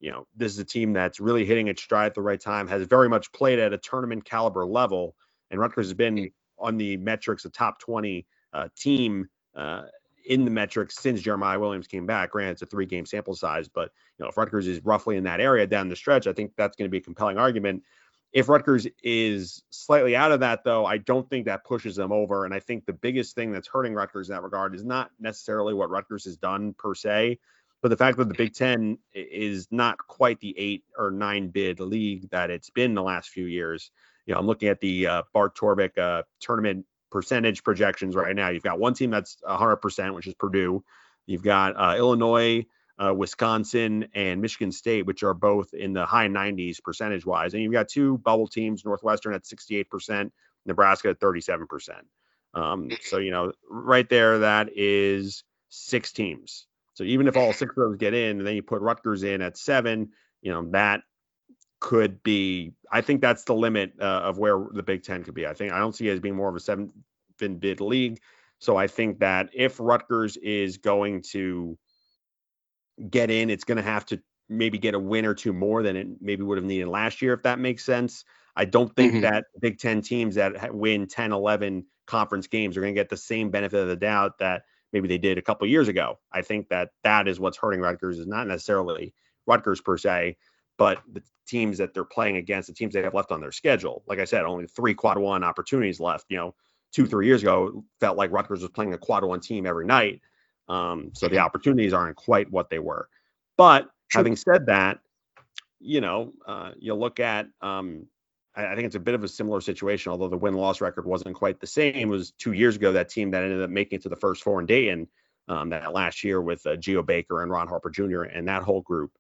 you 0.05 0.11
know, 0.11 0.27
this 0.37 0.53
is 0.53 0.59
a 0.59 0.65
team 0.67 0.93
that's 0.93 1.19
really 1.19 1.47
hitting 1.47 1.69
its 1.69 1.83
stride 1.83 2.09
at 2.09 2.15
the 2.15 2.21
right 2.21 2.39
time, 2.39 2.69
has 2.69 2.87
very 2.87 3.09
much 3.09 3.33
played 3.33 3.59
at 3.59 3.73
a 3.73 3.79
tournament 3.79 4.23
caliber 4.23 4.67
level, 4.67 5.17
and 5.51 5.59
Rutgers 5.59 5.87
has 5.87 5.95
been 5.95 6.31
on 6.59 6.77
the 6.77 6.99
metrics, 6.99 7.47
a 7.47 7.49
top 7.49 7.81
20 7.81 8.27
uh, 8.53 8.69
team 8.77 9.27
uh, 9.57 9.85
in 10.27 10.45
the 10.45 10.51
metrics 10.51 10.97
since 11.01 11.23
Jeremiah 11.23 11.59
Williams 11.59 11.87
came 11.87 12.05
back. 12.05 12.33
Granted, 12.33 12.53
it's 12.53 12.63
a 12.63 12.67
three 12.67 12.85
game 12.85 13.07
sample 13.07 13.35
size, 13.35 13.67
but 13.67 13.93
you 14.19 14.25
know, 14.25 14.29
if 14.29 14.37
Rutgers 14.37 14.67
is 14.67 14.85
roughly 14.85 15.17
in 15.17 15.25
that 15.25 15.41
area 15.41 15.67
down 15.67 15.89
the 15.89 15.97
stretch, 15.97 16.27
I 16.27 16.35
think 16.35 16.53
that's 16.55 16.77
going 16.77 16.87
to 16.87 16.93
be 16.93 16.99
a 16.99 17.01
compelling 17.03 17.39
argument. 17.39 17.83
If 18.31 18.51
Rutgers 18.51 18.87
is 19.03 19.63
slightly 19.71 20.15
out 20.15 20.33
of 20.33 20.41
that, 20.41 20.65
though, 20.65 20.85
I 20.85 20.99
don't 20.99 21.31
think 21.31 21.47
that 21.47 21.65
pushes 21.65 21.97
them 21.97 22.13
over. 22.13 22.45
And 22.45 22.53
I 22.53 22.61
think 22.61 22.85
the 22.85 22.93
biggest 22.93 23.35
thing 23.35 23.53
that's 23.53 23.69
hurting 23.69 23.95
Rutgers 23.95 24.29
in 24.29 24.35
that 24.35 24.43
regard 24.43 24.75
is 24.75 24.85
not 24.85 25.13
necessarily 25.19 25.73
what 25.73 25.89
Rutgers 25.89 26.27
has 26.27 26.37
done 26.37 26.75
per 26.75 26.95
se, 26.95 27.39
but 27.85 27.91
the 27.91 27.99
fact 27.99 28.17
that 28.17 28.29
the 28.29 28.35
Big 28.35 28.55
Ten 28.55 28.97
is 29.13 29.69
not 29.71 29.99
quite 29.99 30.41
the 30.41 30.59
eight 30.59 30.85
or 30.97 31.11
nine 31.11 31.49
bid 31.49 31.81
league 31.81 32.31
that 32.31 32.49
it's 32.49 32.71
been 32.71 32.95
the 32.95 33.03
last 33.03 33.29
few 33.29 33.45
years. 33.45 33.91
You 34.25 34.33
know, 34.33 34.41
I'm 34.41 34.47
looking 34.47 34.71
at 34.71 34.81
the 34.81 35.07
uh, 35.07 35.23
Bart 35.35 35.55
Torvik 35.55 35.99
uh, 35.99 36.23
tournament 36.41 36.87
percentage 37.11 37.63
projections 37.63 38.17
right 38.17 38.35
now. 38.35 38.49
You've 38.49 38.63
got 38.63 38.79
one 38.79 38.95
team 38.95 39.11
that's 39.11 39.37
100%, 39.47 40.15
which 40.15 40.27
is 40.27 40.33
Purdue. 40.33 40.83
You've 41.27 41.43
got 41.43 41.77
uh, 41.77 41.97
Illinois, 41.99 42.65
uh, 42.99 43.13
Wisconsin, 43.15 44.09
and 44.15 44.41
Michigan 44.41 44.73
State, 44.73 45.05
which 45.05 45.23
are 45.23 45.35
both 45.35 45.75
in 45.75 45.93
the 45.93 46.07
high 46.07 46.29
90s 46.29 46.83
percentage 46.83 47.27
wise. 47.27 47.53
And 47.53 47.63
you've 47.63 47.75
got 47.75 47.89
two 47.89 48.17
bubble 48.17 48.49
teams, 48.49 48.83
Northwestern 48.87 49.35
at 49.35 49.45
68%, 49.45 50.31
Nebraska 50.65 51.11
at 51.11 51.21
37%. 51.21 51.91
Um, 52.55 52.89
so, 53.03 53.19
you 53.19 53.31
know, 53.31 53.53
right 53.69 54.09
there, 54.09 54.39
that 54.39 54.71
is 54.75 55.45
six 55.69 56.13
teams. 56.13 56.67
So 56.95 57.05
even 57.05 57.29
if 57.29 57.37
all 57.37 57.53
six 57.53 57.71
of 57.71 57.77
those 57.77 57.97
get 57.97 58.15
in, 58.15 58.39
and 58.39 58.47
then 58.47 58.55
you 58.55 58.63
put 58.63 58.81
Rutgers 58.81 59.23
in 59.23 59.43
at 59.43 59.59
seven, 59.59 60.11
you 60.43 60.53
know 60.53 60.71
that 60.71 61.03
could 61.81 62.23
be. 62.23 62.73
I 62.91 63.01
think 63.01 63.21
that's 63.21 63.45
the 63.45 63.55
limit 63.55 63.93
uh, 64.01 64.05
of 64.05 64.39
where 64.39 64.67
the 64.73 64.83
Big 64.83 65.03
Ten 65.03 65.25
could 65.25 65.35
be. 65.35 65.47
I 65.47 65.55
think 65.55 65.73
I 65.73 65.79
don't 65.79 65.95
see 65.95 66.09
it 66.09 66.13
as 66.13 66.21
being 66.21 66.37
more 66.37 66.49
of 66.49 66.57
a 66.57 66.61
seven 66.61 66.91
bid 67.39 67.81
league. 67.81 68.21
So 68.59 68.77
I 68.77 68.87
think 68.87 69.19
that 69.19 69.51
if 69.53 69.79
Rutgers 69.79 70.37
is 70.37 70.79
going 70.79 71.23
to 71.33 71.77
get 73.11 73.31
in, 73.31 73.51
it's 73.51 73.65
going 73.65 73.77
to 73.77 73.83
have 73.83 74.07
to 74.07 74.23
maybe 74.49 74.79
get 74.79 74.95
a 74.95 74.99
win 74.99 75.27
or 75.27 75.35
two 75.35 75.53
more 75.53 75.83
than 75.83 75.97
it 75.97 76.07
maybe 76.21 76.43
would 76.43 76.59
have 76.59 76.65
needed 76.65 76.89
last 76.89 77.21
year, 77.21 77.35
if 77.35 77.43
that 77.43 77.59
makes 77.59 77.85
sense. 77.85 78.25
I 78.57 78.65
don't 78.65 78.95
think 78.95 79.15
mm-hmm. 79.15 79.23
that 79.23 79.45
Big 79.61 79.79
Ten 79.79 80.01
teams 80.01 80.37
that 80.37 80.75
win 80.75 81.07
10, 81.07 81.33
11 81.33 81.87
conference 82.07 82.47
games 82.47 82.77
are 82.77 82.81
going 82.81 82.95
to 82.95 83.01
get 83.01 83.09
the 83.09 83.17
same 83.17 83.51
benefit 83.51 83.81
of 83.81 83.89
the 83.89 83.97
doubt 83.97 84.39
that 84.39 84.63
maybe 84.95 85.09
they 85.09 85.19
did 85.19 85.37
a 85.37 85.43
couple 85.43 85.67
years 85.67 85.89
ago. 85.89 86.21
I 86.33 86.41
think 86.41 86.69
that 86.69 86.91
that 87.03 87.29
is 87.29 87.41
what's 87.41 87.59
hurting 87.59 87.81
Rutgers 87.81 88.19
is 88.19 88.29
not 88.29 88.47
necessarily 88.47 89.13
Rutgers 89.47 89.81
per 89.81 89.99
se, 89.99 90.37
but 90.79 91.03
the 91.13 91.23
teams 91.47 91.77
that 91.79 91.93
they're 91.93 92.05
playing 92.05 92.37
against, 92.37 92.69
the 92.69 92.75
teams 92.75 92.95
they 92.95 93.03
have 93.03 93.13
left 93.13 93.33
on 93.33 93.41
their 93.41 93.53
schedule. 93.53 94.05
Like 94.07 94.21
I 94.21 94.25
said, 94.25 94.45
only 94.45 94.67
three 94.69 94.95
quad 94.95 95.19
one 95.19 95.43
opportunities 95.45 96.01
left. 96.01 96.27
You 96.29 96.37
know, 96.39 96.55
two 96.93 97.07
three 97.07 97.27
years 97.27 97.43
ago, 97.43 97.85
felt 98.01 98.17
like 98.17 98.31
Rutgers 98.31 98.63
was 98.63 98.71
playing 98.71 98.95
a 98.95 98.99
quad 98.99 99.25
one 99.25 99.41
team 99.41 99.67
every 99.67 99.85
night. 99.85 100.23
Um, 100.69 101.11
so 101.13 101.29
the 101.29 101.39
opportunities 101.39 101.93
aren't 101.93 102.17
quite 102.17 102.51
what 102.51 102.71
they 102.71 102.79
were. 102.79 103.09
But 103.59 103.91
having 104.13 104.37
said 104.37 104.67
that, 104.67 105.01
you 105.81 106.01
know, 106.01 106.33
uh, 106.47 106.71
you 106.79 106.95
look 106.95 107.21
at 107.21 107.49
um, 107.61 108.07
I 108.57 108.75
think 108.75 108.87
it's 108.87 108.95
a 108.95 109.01
bit 109.01 109.15
of 109.15 109.25
a 109.25 109.29
similar 109.29 109.61
situation, 109.61 110.13
although 110.13 110.29
the 110.29 110.37
win 110.37 110.55
loss 110.55 110.81
record 110.81 111.07
wasn't 111.07 111.35
quite 111.35 111.61
the 111.61 111.67
same. 111.67 111.97
It 111.97 112.09
was 112.09 112.31
two 112.33 112.53
years 112.53 112.77
ago 112.77 112.93
that 112.93 113.09
team 113.09 113.33
that 113.33 113.43
ended 113.43 113.63
up 113.63 113.71
making 113.71 113.99
it 113.99 114.03
to 114.03 114.09
the 114.09 114.17
first 114.17 114.45
four 114.45 114.63
in 114.63 115.09
um, 115.49 115.71
that 115.71 115.93
last 115.93 116.23
year 116.23 116.41
with 116.41 116.65
uh, 116.67 116.77
Geo 116.77 117.03
Baker 117.03 117.43
and 117.43 117.51
Ron 117.51 117.69
Harper 117.69 117.91
Jr. 117.91 118.23
and 118.23 118.49
that 118.49 118.63
whole 118.63 118.81
group. 118.81 119.11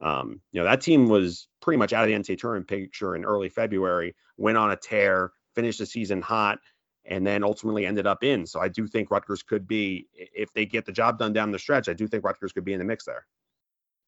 Um, 0.00 0.40
you 0.52 0.60
know, 0.60 0.64
that 0.64 0.80
team 0.80 1.08
was 1.08 1.48
pretty 1.60 1.76
much 1.76 1.92
out 1.92 2.04
of 2.04 2.08
the 2.08 2.14
NCAA 2.14 2.38
tournament 2.38 2.68
picture 2.68 3.14
in 3.14 3.24
early 3.24 3.48
February, 3.48 4.14
went 4.36 4.56
on 4.56 4.70
a 4.70 4.76
tear, 4.76 5.32
finished 5.54 5.80
the 5.80 5.86
season 5.86 6.22
hot, 6.22 6.58
and 7.04 7.26
then 7.26 7.42
ultimately 7.42 7.84
ended 7.84 8.06
up 8.06 8.22
in. 8.22 8.46
So 8.46 8.60
I 8.60 8.68
do 8.68 8.86
think 8.86 9.10
Rutgers 9.10 9.42
could 9.42 9.66
be, 9.66 10.06
if 10.14 10.52
they 10.52 10.66
get 10.66 10.86
the 10.86 10.92
job 10.92 11.18
done 11.18 11.32
down 11.32 11.50
the 11.50 11.58
stretch, 11.58 11.88
I 11.88 11.94
do 11.94 12.06
think 12.06 12.24
Rutgers 12.24 12.52
could 12.52 12.64
be 12.64 12.72
in 12.72 12.78
the 12.78 12.84
mix 12.84 13.04
there. 13.04 13.26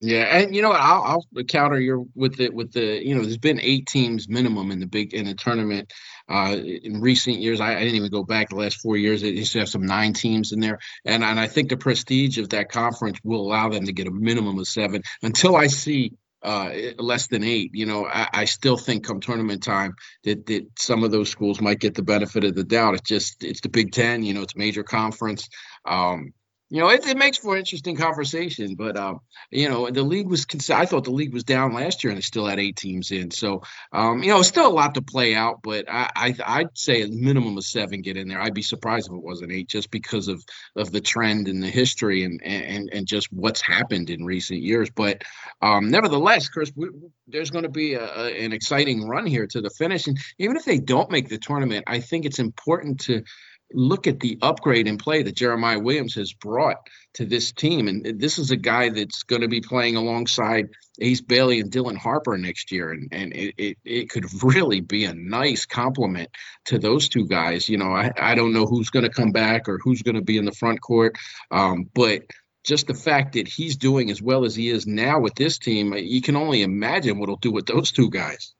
Yeah, 0.03 0.23
and 0.23 0.57
you 0.57 0.63
know 0.63 0.71
what? 0.71 0.81
I'll, 0.81 1.27
I'll 1.37 1.45
counter 1.45 1.79
your 1.79 2.05
with 2.15 2.41
it 2.41 2.55
with 2.55 2.73
the 2.73 3.07
you 3.07 3.15
know 3.15 3.23
there's 3.23 3.37
been 3.37 3.61
eight 3.61 3.87
teams 3.87 4.31
minimum 4.31 4.71
in 4.71 4.81
the 4.81 4.87
big 4.87 5.13
in 5.13 5.27
the 5.27 5.35
tournament 5.35 5.93
uh, 6.27 6.57
in 6.57 7.03
recent 7.03 7.39
years. 7.39 7.61
I, 7.61 7.77
I, 7.77 7.81
didn't 7.81 7.97
even 7.97 8.11
go 8.11 8.25
back 8.25 8.49
the 8.49 8.57
last 8.57 8.81
four 8.81 8.97
years. 8.97 9.23
It 9.23 9.35
used 9.35 9.53
to 9.53 9.59
have 9.59 9.69
some 9.69 9.85
nine 9.85 10.15
teams 10.15 10.53
in 10.53 10.61
there, 10.61 10.79
and 11.05 11.23
and 11.23 11.39
I 11.39 11.49
think 11.49 11.69
the 11.69 11.77
prestige 11.77 12.39
of 12.39 12.49
that 12.51 12.71
conference 12.71 13.19
will 13.23 13.43
allow 13.43 13.69
them 13.69 13.85
to 13.85 13.93
get 13.93 14.07
a 14.07 14.11
minimum 14.11 14.59
of 14.59 14.67
seven. 14.67 15.03
Until 15.23 15.55
I 15.55 15.67
see 15.67 16.13
uh, 16.43 16.73
less 16.99 17.27
than 17.27 17.45
eight, 17.45 17.73
you 17.75 17.85
know, 17.85 18.07
I, 18.07 18.29
I, 18.33 18.45
still 18.47 18.79
think 18.79 19.05
come 19.05 19.21
tournament 19.21 19.63
time 19.63 19.97
that 20.25 20.47
that 20.47 20.67
some 20.79 21.05
of 21.05 21.11
those 21.11 21.29
schools 21.29 21.61
might 21.61 21.79
get 21.79 21.95
the 21.95 22.03
benefit 22.03 22.45
of 22.45 22.55
the 22.55 22.65
doubt. 22.65 22.95
It's 22.95 23.09
just 23.09 23.45
it's 23.45 23.61
the 23.61 23.69
Big 23.69 23.93
Ten, 23.93 24.23
you 24.23 24.33
know, 24.33 24.41
it's 24.41 24.55
a 24.55 24.59
major 24.59 24.83
conference. 24.83 25.51
Um, 25.85 26.33
you 26.71 26.81
know, 26.81 26.89
it, 26.89 27.05
it 27.05 27.17
makes 27.17 27.37
for 27.37 27.57
interesting 27.57 27.97
conversation. 27.97 28.77
But 28.77 28.97
um, 28.97 29.21
you 29.51 29.69
know, 29.69 29.91
the 29.91 30.05
league 30.05 30.29
was. 30.29 30.47
I 30.71 30.87
thought 30.87 31.03
the 31.03 31.11
league 31.11 31.35
was 31.35 31.43
down 31.43 31.75
last 31.75 32.05
year, 32.05 32.13
and 32.13 32.19
it 32.19 32.25
still 32.25 32.47
had 32.47 32.61
eight 32.61 32.77
teams 32.77 33.11
in. 33.11 33.33
So, 33.33 33.63
um, 33.93 34.23
you 34.23 34.29
know, 34.29 34.39
it's 34.39 34.49
still 34.49 34.69
a 34.69 34.73
lot 34.73 34.95
to 34.95 35.03
play 35.03 35.35
out. 35.35 35.63
But 35.63 35.87
I, 35.91 36.11
I, 36.15 36.35
I'd 36.47 36.79
say 36.79 37.03
a 37.03 37.09
minimum 37.09 37.59
of 37.59 37.65
seven 37.65 38.03
get 38.03 38.17
in 38.17 38.29
there. 38.29 38.41
I'd 38.41 38.55
be 38.55 38.63
surprised 38.63 39.09
if 39.09 39.13
it 39.13 39.23
wasn't 39.23 39.51
eight, 39.51 39.69
just 39.69 39.91
because 39.91 40.29
of 40.29 40.45
of 40.77 40.93
the 40.93 41.01
trend 41.01 41.49
and 41.49 41.61
the 41.61 41.69
history 41.69 42.23
and 42.23 42.41
and 42.45 42.89
and 42.93 43.05
just 43.05 43.33
what's 43.33 43.61
happened 43.61 44.09
in 44.09 44.25
recent 44.25 44.61
years. 44.61 44.91
But 44.91 45.23
um, 45.61 45.91
nevertheless, 45.91 46.49
Chris, 46.49 46.71
we, 46.77 46.89
there's 47.27 47.51
going 47.51 47.65
to 47.65 47.71
be 47.71 47.95
a, 47.95 48.05
a, 48.05 48.45
an 48.45 48.53
exciting 48.53 49.09
run 49.09 49.27
here 49.27 49.49
to 49.49 49.61
the 49.61 49.71
finish. 49.71 50.07
And 50.07 50.19
even 50.39 50.57
if 50.57 50.65
they 50.65 50.79
don't 50.79 51.11
make 51.11 51.29
the 51.29 51.39
tournament, 51.39 51.85
I 51.89 51.99
think 51.99 52.27
it's 52.27 52.39
important 52.39 53.01
to 53.01 53.25
look 53.73 54.07
at 54.07 54.21
the 54.21 54.39
upgrade 54.43 54.89
in 54.89 54.99
play 54.99 55.23
that 55.23 55.37
Jeremiah 55.37 55.79
Williams 55.79 56.15
has 56.15 56.33
brought 56.33 56.89
to 57.15 57.25
this 57.25 57.53
team. 57.53 57.89
And 57.89 58.21
this 58.21 58.39
is 58.39 58.51
a 58.51 58.57
guy 58.57 58.91
that's 58.91 59.23
going 59.25 59.43
to 59.43 59.49
be 59.49 59.61
playing 59.61 59.97
alongside 59.97 60.69
Ace 61.01 61.21
Bailey 61.21 61.61
and 61.61 61.71
Dylan 61.71 61.97
Harper 61.97 62.37
next 62.37 62.73
year. 62.73 62.93
And, 62.93 63.09
and 63.13 63.33
it, 63.33 63.55
it, 63.59 63.79
it 63.85 64.11
could 64.11 64.27
really 64.43 64.81
be 64.81 65.05
a 65.05 65.15
nice 65.15 65.67
compliment 65.67 66.31
to 66.67 66.79
those 66.79 67.09
two 67.09 67.27
guys. 67.27 67.69
You 67.69 67.79
know, 67.79 67.93
I, 67.93 68.13
I 68.17 68.35
don't 68.35 68.53
know 68.53 68.67
who's 68.67 68.91
going 68.91 69.05
to 69.05 69.11
come 69.11 69.33
back 69.33 69.69
or 69.69 69.79
who's 69.79 70.03
going 70.03 70.17
to 70.17 70.23
be 70.23 70.39
in 70.39 70.45
the 70.45 70.53
front 70.53 70.81
court. 70.81 71.17
Um, 71.51 71.89
but 71.95 72.23
just 72.65 72.87
the 72.87 72.95
fact 72.95 73.35
that 73.35 73.49
he's 73.49 73.77
doing 73.77 74.11
as 74.11 74.21
well 74.21 74.45
as 74.45 74.55
he 74.55 74.69
is 74.69 74.87
now 74.87 75.21
with 75.21 75.35
this 75.35 75.59
team, 75.59 75.95
you 75.95 76.21
can 76.21 76.37
only 76.37 76.63
imagine 76.63 77.19
what 77.19 77.29
he'll 77.29 77.37
do 77.37 77.53
with 77.53 77.67
those 77.67 77.91
two 77.91 78.11
guys. 78.11 78.55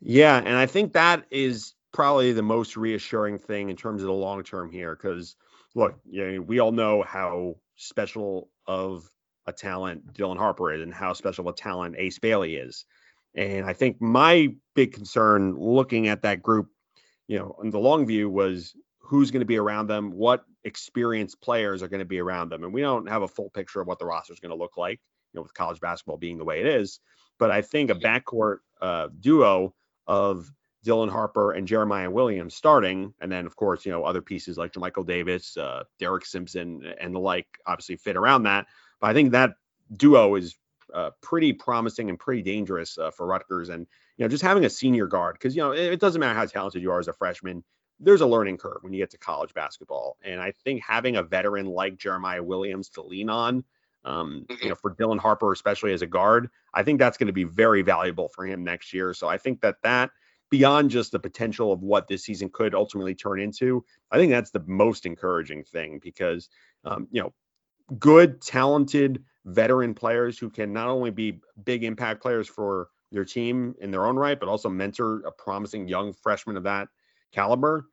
Yeah, 0.00 0.36
and 0.36 0.54
I 0.54 0.66
think 0.66 0.92
that 0.92 1.24
is 1.30 1.73
probably 1.94 2.32
the 2.32 2.42
most 2.42 2.76
reassuring 2.76 3.38
thing 3.38 3.70
in 3.70 3.76
terms 3.76 4.02
of 4.02 4.08
the 4.08 4.12
long 4.12 4.42
term 4.42 4.70
here. 4.70 4.94
Because 4.94 5.36
look, 5.74 5.94
you 6.04 6.26
know, 6.26 6.40
we 6.42 6.58
all 6.58 6.72
know 6.72 7.02
how 7.02 7.54
special 7.76 8.50
of 8.66 9.08
a 9.46 9.52
talent 9.52 10.12
Dylan 10.12 10.36
Harper 10.36 10.72
is 10.72 10.82
and 10.82 10.92
how 10.92 11.12
special 11.12 11.48
a 11.48 11.54
talent 11.54 11.94
Ace 11.96 12.18
Bailey 12.18 12.56
is. 12.56 12.84
And 13.36 13.64
I 13.64 13.72
think 13.72 14.00
my 14.00 14.54
big 14.74 14.92
concern 14.92 15.56
looking 15.56 16.08
at 16.08 16.22
that 16.22 16.42
group, 16.42 16.68
you 17.28 17.38
know, 17.38 17.56
in 17.62 17.70
the 17.70 17.78
long 17.78 18.06
view 18.06 18.28
was 18.28 18.74
who's 18.98 19.30
going 19.30 19.40
to 19.40 19.46
be 19.46 19.58
around 19.58 19.86
them, 19.86 20.12
what 20.12 20.44
experienced 20.64 21.40
players 21.40 21.82
are 21.82 21.88
going 21.88 22.00
to 22.00 22.04
be 22.04 22.20
around 22.20 22.48
them. 22.48 22.64
And 22.64 22.72
we 22.72 22.80
don't 22.80 23.08
have 23.08 23.22
a 23.22 23.28
full 23.28 23.50
picture 23.50 23.80
of 23.80 23.86
what 23.86 23.98
the 23.98 24.06
roster 24.06 24.32
is 24.32 24.40
going 24.40 24.50
to 24.50 24.56
look 24.56 24.76
like, 24.76 25.00
you 25.32 25.38
know, 25.38 25.42
with 25.42 25.54
college 25.54 25.80
basketball 25.80 26.16
being 26.16 26.38
the 26.38 26.44
way 26.44 26.60
it 26.60 26.66
is. 26.66 27.00
But 27.38 27.50
I 27.50 27.62
think 27.62 27.90
a 27.90 27.94
backcourt 27.94 28.58
uh, 28.80 29.08
duo 29.20 29.74
of 30.06 30.50
Dylan 30.84 31.10
Harper 31.10 31.52
and 31.52 31.66
Jeremiah 31.66 32.10
Williams 32.10 32.54
starting, 32.54 33.14
and 33.20 33.32
then 33.32 33.46
of 33.46 33.56
course 33.56 33.86
you 33.86 33.92
know 33.92 34.04
other 34.04 34.20
pieces 34.20 34.58
like 34.58 34.72
Jamichael 34.72 35.06
Davis, 35.06 35.56
uh, 35.56 35.84
Derek 35.98 36.26
Simpson, 36.26 36.94
and 37.00 37.14
the 37.14 37.18
like 37.18 37.46
obviously 37.66 37.96
fit 37.96 38.16
around 38.16 38.44
that. 38.44 38.66
But 39.00 39.10
I 39.10 39.14
think 39.14 39.32
that 39.32 39.54
duo 39.96 40.34
is 40.34 40.56
uh, 40.92 41.10
pretty 41.22 41.52
promising 41.52 42.10
and 42.10 42.18
pretty 42.18 42.42
dangerous 42.42 42.98
uh, 42.98 43.10
for 43.10 43.26
Rutgers, 43.26 43.70
and 43.70 43.86
you 44.16 44.24
know 44.24 44.28
just 44.28 44.42
having 44.42 44.64
a 44.64 44.70
senior 44.70 45.06
guard 45.06 45.34
because 45.34 45.56
you 45.56 45.62
know 45.62 45.72
it, 45.72 45.94
it, 45.94 46.00
doesn't 46.00 46.20
matter 46.20 46.38
how 46.38 46.44
talented 46.44 46.82
you 46.82 46.90
are 46.92 47.00
as 47.00 47.08
a 47.08 47.12
freshman. 47.12 47.64
There's 47.98 48.20
a 48.20 48.26
learning 48.26 48.58
curve 48.58 48.78
when 48.82 48.92
you 48.92 48.98
get 48.98 49.10
to 49.12 49.18
college 49.18 49.54
basketball, 49.54 50.18
and 50.22 50.40
I 50.40 50.52
think 50.64 50.82
having 50.82 51.16
a 51.16 51.22
veteran 51.22 51.66
like 51.66 51.96
Jeremiah 51.96 52.42
Williams 52.42 52.90
to 52.90 53.02
lean 53.02 53.30
on, 53.30 53.64
um, 54.04 54.44
you 54.62 54.68
know, 54.68 54.74
for 54.74 54.94
Dylan 54.94 55.18
Harper 55.18 55.50
especially 55.52 55.94
as 55.94 56.02
a 56.02 56.06
guard, 56.06 56.50
I 56.74 56.82
think 56.82 56.98
that's 56.98 57.16
going 57.16 57.28
to 57.28 57.32
be 57.32 57.44
very 57.44 57.80
valuable 57.80 58.28
for 58.28 58.44
him 58.44 58.64
next 58.64 58.92
year. 58.92 59.14
So 59.14 59.28
I 59.28 59.38
think 59.38 59.62
that 59.62 59.76
that 59.82 60.10
beyond 60.50 60.90
just 60.90 61.12
the 61.12 61.18
potential 61.18 61.72
of 61.72 61.82
what 61.82 62.08
this 62.08 62.24
season 62.24 62.50
could 62.52 62.74
ultimately 62.74 63.14
turn 63.14 63.40
into, 63.40 63.84
I 64.10 64.18
think 64.18 64.30
that's 64.30 64.50
the 64.50 64.62
most 64.66 65.06
encouraging 65.06 65.64
thing 65.64 66.00
because, 66.02 66.48
um, 66.84 67.08
you 67.10 67.22
know, 67.22 67.32
good, 67.98 68.40
talented 68.40 69.24
veteran 69.44 69.94
players 69.94 70.38
who 70.38 70.50
can 70.50 70.72
not 70.72 70.88
only 70.88 71.10
be 71.10 71.40
big 71.64 71.84
impact 71.84 72.22
players 72.22 72.48
for 72.48 72.88
their 73.12 73.24
team 73.24 73.74
in 73.80 73.90
their 73.90 74.06
own 74.06 74.16
right, 74.16 74.38
but 74.38 74.48
also 74.48 74.68
mentor 74.68 75.20
a 75.26 75.32
promising 75.32 75.88
young 75.88 76.12
freshman 76.12 76.56
of 76.56 76.64
that 76.64 76.88
caliber. 77.32 77.86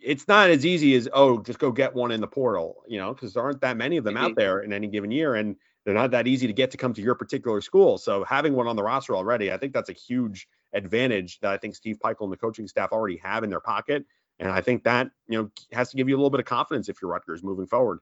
It's 0.00 0.26
not 0.26 0.50
as 0.50 0.66
easy 0.66 0.94
as 0.94 1.08
oh, 1.12 1.40
just 1.42 1.60
go 1.60 1.70
get 1.70 1.94
one 1.94 2.10
in 2.10 2.20
the 2.20 2.26
portal, 2.26 2.82
you 2.88 2.98
know, 2.98 3.14
because 3.14 3.34
there 3.34 3.42
aren't 3.42 3.60
that 3.60 3.76
many 3.76 3.98
of 3.98 4.04
them 4.04 4.16
out 4.16 4.34
there 4.34 4.60
in 4.60 4.72
any 4.72 4.88
given 4.88 5.12
year, 5.12 5.36
and 5.36 5.56
they're 5.84 5.94
not 5.94 6.10
that 6.10 6.26
easy 6.26 6.48
to 6.48 6.52
get 6.52 6.72
to 6.72 6.76
come 6.76 6.92
to 6.94 7.02
your 7.02 7.14
particular 7.14 7.60
school. 7.60 7.98
So 7.98 8.24
having 8.24 8.54
one 8.54 8.66
on 8.66 8.74
the 8.74 8.82
roster 8.82 9.14
already, 9.14 9.52
I 9.52 9.58
think 9.58 9.72
that's 9.72 9.90
a 9.90 9.94
huge 9.94 10.48
advantage 10.72 11.40
that 11.40 11.52
I 11.52 11.56
think 11.56 11.74
Steve 11.74 11.98
Pikiell 12.02 12.22
and 12.22 12.32
the 12.32 12.36
coaching 12.36 12.68
staff 12.68 12.92
already 12.92 13.16
have 13.18 13.44
in 13.44 13.50
their 13.50 13.60
pocket. 13.60 14.04
And 14.38 14.50
I 14.50 14.60
think 14.60 14.84
that, 14.84 15.10
you 15.28 15.40
know, 15.40 15.50
has 15.72 15.90
to 15.90 15.96
give 15.96 16.08
you 16.08 16.16
a 16.16 16.18
little 16.18 16.30
bit 16.30 16.40
of 16.40 16.46
confidence 16.46 16.88
if 16.88 17.00
you're 17.00 17.10
Rutgers 17.10 17.42
moving 17.42 17.66
forward. 17.66 18.00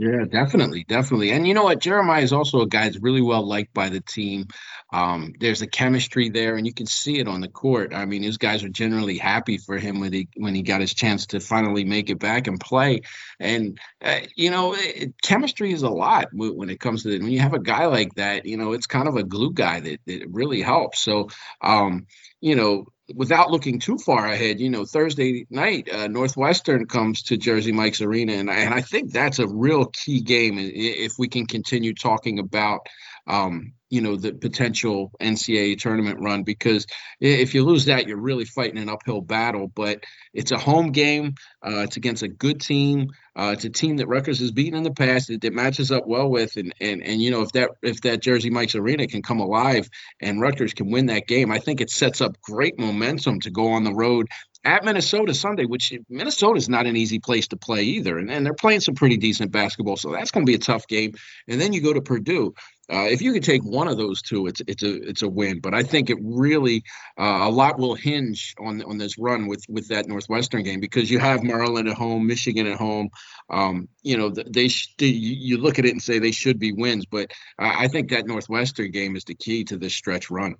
Yeah, 0.00 0.24
definitely, 0.24 0.84
definitely. 0.88 1.30
And 1.32 1.46
you 1.46 1.52
know 1.52 1.64
what? 1.64 1.78
Jeremiah 1.78 2.22
is 2.22 2.32
also 2.32 2.62
a 2.62 2.66
guy 2.66 2.84
that's 2.84 3.02
really 3.02 3.20
well 3.20 3.46
liked 3.46 3.74
by 3.74 3.90
the 3.90 4.00
team. 4.00 4.46
Um, 4.94 5.34
there's 5.38 5.60
a 5.60 5.66
chemistry 5.66 6.30
there, 6.30 6.56
and 6.56 6.66
you 6.66 6.72
can 6.72 6.86
see 6.86 7.18
it 7.18 7.28
on 7.28 7.42
the 7.42 7.48
court. 7.48 7.92
I 7.92 8.06
mean, 8.06 8.22
these 8.22 8.38
guys 8.38 8.64
are 8.64 8.70
generally 8.70 9.18
happy 9.18 9.58
for 9.58 9.76
him 9.76 10.00
when 10.00 10.14
he 10.14 10.28
when 10.36 10.54
he 10.54 10.62
got 10.62 10.80
his 10.80 10.94
chance 10.94 11.26
to 11.26 11.40
finally 11.40 11.84
make 11.84 12.08
it 12.08 12.18
back 12.18 12.46
and 12.46 12.58
play. 12.58 13.02
And 13.38 13.78
uh, 14.02 14.20
you 14.36 14.50
know, 14.50 14.74
it, 14.74 15.12
chemistry 15.22 15.70
is 15.70 15.82
a 15.82 15.90
lot 15.90 16.28
when 16.32 16.70
it 16.70 16.80
comes 16.80 17.02
to 17.02 17.14
it. 17.14 17.20
When 17.20 17.30
you 17.30 17.40
have 17.40 17.52
a 17.52 17.60
guy 17.60 17.84
like 17.84 18.14
that, 18.14 18.46
you 18.46 18.56
know, 18.56 18.72
it's 18.72 18.86
kind 18.86 19.06
of 19.06 19.16
a 19.16 19.22
glue 19.22 19.52
guy 19.52 19.80
that, 19.80 20.00
that 20.06 20.26
really 20.30 20.62
helps. 20.62 21.04
So, 21.04 21.28
um, 21.60 22.06
you 22.40 22.56
know, 22.56 22.86
without 23.14 23.50
looking 23.50 23.78
too 23.78 23.98
far 23.98 24.26
ahead, 24.26 24.60
you 24.60 24.70
know, 24.70 24.84
Thursday 24.84 25.46
night, 25.50 25.88
uh, 25.92 26.08
Northwestern 26.08 26.86
comes 26.86 27.22
to 27.22 27.36
Jersey 27.36 27.72
Mike's 27.72 28.00
Arena, 28.00 28.34
and 28.34 28.50
I, 28.50 28.54
and 28.54 28.74
I 28.74 28.80
think 28.80 29.12
that's 29.12 29.38
a 29.38 29.46
real 29.46 29.86
key 29.86 30.20
game 30.20 30.56
if 30.58 31.12
we 31.18 31.28
can 31.28 31.46
continue 31.46 31.94
talking 31.94 32.38
about 32.38 32.86
um, 33.26 33.72
you 33.90 34.00
know 34.00 34.16
the 34.16 34.32
potential 34.32 35.10
NCAA 35.20 35.78
tournament 35.78 36.20
run 36.20 36.44
because 36.44 36.86
if 37.20 37.54
you 37.54 37.64
lose 37.64 37.86
that, 37.86 38.06
you're 38.06 38.20
really 38.20 38.44
fighting 38.44 38.78
an 38.78 38.88
uphill 38.88 39.20
battle. 39.20 39.66
But 39.66 40.04
it's 40.32 40.52
a 40.52 40.58
home 40.58 40.92
game. 40.92 41.34
Uh, 41.64 41.80
it's 41.80 41.96
against 41.96 42.22
a 42.22 42.28
good 42.28 42.60
team. 42.60 43.10
Uh, 43.36 43.50
it's 43.52 43.64
a 43.64 43.70
team 43.70 43.96
that 43.96 44.06
Rutgers 44.06 44.38
has 44.40 44.52
beaten 44.52 44.76
in 44.76 44.84
the 44.84 44.92
past 44.92 45.28
that, 45.28 45.40
that, 45.40 45.52
matches 45.52 45.90
up 45.90 46.06
well 46.06 46.30
with, 46.30 46.56
and 46.56 46.72
and 46.80 47.02
and 47.02 47.20
you 47.20 47.30
know 47.32 47.42
if 47.42 47.52
that 47.52 47.70
if 47.82 48.00
that 48.02 48.22
Jersey 48.22 48.50
Mike's 48.50 48.76
Arena 48.76 49.06
can 49.08 49.22
come 49.22 49.40
alive 49.40 49.88
and 50.20 50.40
Rutgers 50.40 50.72
can 50.72 50.90
win 50.90 51.06
that 51.06 51.26
game, 51.26 51.50
I 51.50 51.58
think 51.58 51.80
it 51.80 51.90
sets 51.90 52.20
up 52.20 52.40
great 52.40 52.78
momentum 52.78 53.40
to 53.40 53.50
go 53.50 53.72
on 53.72 53.82
the 53.82 53.94
road 53.94 54.28
at 54.64 54.84
Minnesota 54.84 55.32
Sunday, 55.32 55.64
which 55.64 55.92
Minnesota 56.08 56.58
is 56.58 56.68
not 56.68 56.86
an 56.86 56.96
easy 56.96 57.18
place 57.18 57.48
to 57.48 57.56
play 57.56 57.82
either, 57.82 58.18
and, 58.18 58.30
and 58.30 58.44
they're 58.44 58.54
playing 58.54 58.80
some 58.80 58.94
pretty 58.94 59.16
decent 59.16 59.52
basketball, 59.52 59.96
so 59.96 60.12
that's 60.12 60.30
going 60.30 60.44
to 60.44 60.50
be 60.50 60.56
a 60.56 60.58
tough 60.58 60.86
game. 60.86 61.12
And 61.48 61.60
then 61.60 61.72
you 61.72 61.80
go 61.80 61.92
to 61.92 62.02
Purdue. 62.02 62.54
Uh, 62.90 63.06
if 63.08 63.22
you 63.22 63.32
could 63.32 63.44
take 63.44 63.62
one 63.62 63.86
of 63.86 63.96
those 63.96 64.20
two, 64.20 64.46
it's 64.46 64.60
it's 64.66 64.82
a 64.82 65.08
it's 65.08 65.22
a 65.22 65.28
win. 65.28 65.60
But 65.60 65.74
I 65.74 65.82
think 65.82 66.10
it 66.10 66.18
really 66.20 66.82
uh, 67.18 67.40
a 67.42 67.50
lot 67.50 67.78
will 67.78 67.94
hinge 67.94 68.54
on 68.58 68.82
on 68.82 68.98
this 68.98 69.16
run 69.18 69.46
with 69.46 69.64
with 69.68 69.88
that 69.88 70.08
Northwestern 70.08 70.62
game 70.62 70.80
because 70.80 71.10
you 71.10 71.18
have 71.18 71.42
Maryland 71.42 71.88
at 71.88 71.96
home, 71.96 72.26
Michigan 72.26 72.66
at 72.66 72.78
home. 72.78 73.10
Um, 73.48 73.88
you 74.02 74.16
know 74.16 74.30
they, 74.30 74.68
you 74.98 75.58
look 75.58 75.78
at 75.78 75.84
it 75.84 75.92
and 75.92 76.02
say 76.02 76.18
they 76.18 76.32
should 76.32 76.58
be 76.58 76.72
wins, 76.72 77.06
but 77.06 77.30
I 77.58 77.88
think 77.88 78.10
that 78.10 78.26
Northwestern 78.26 78.90
game 78.90 79.14
is 79.14 79.24
the 79.24 79.34
key 79.34 79.64
to 79.64 79.76
this 79.76 79.94
stretch 79.94 80.30
run. 80.30 80.56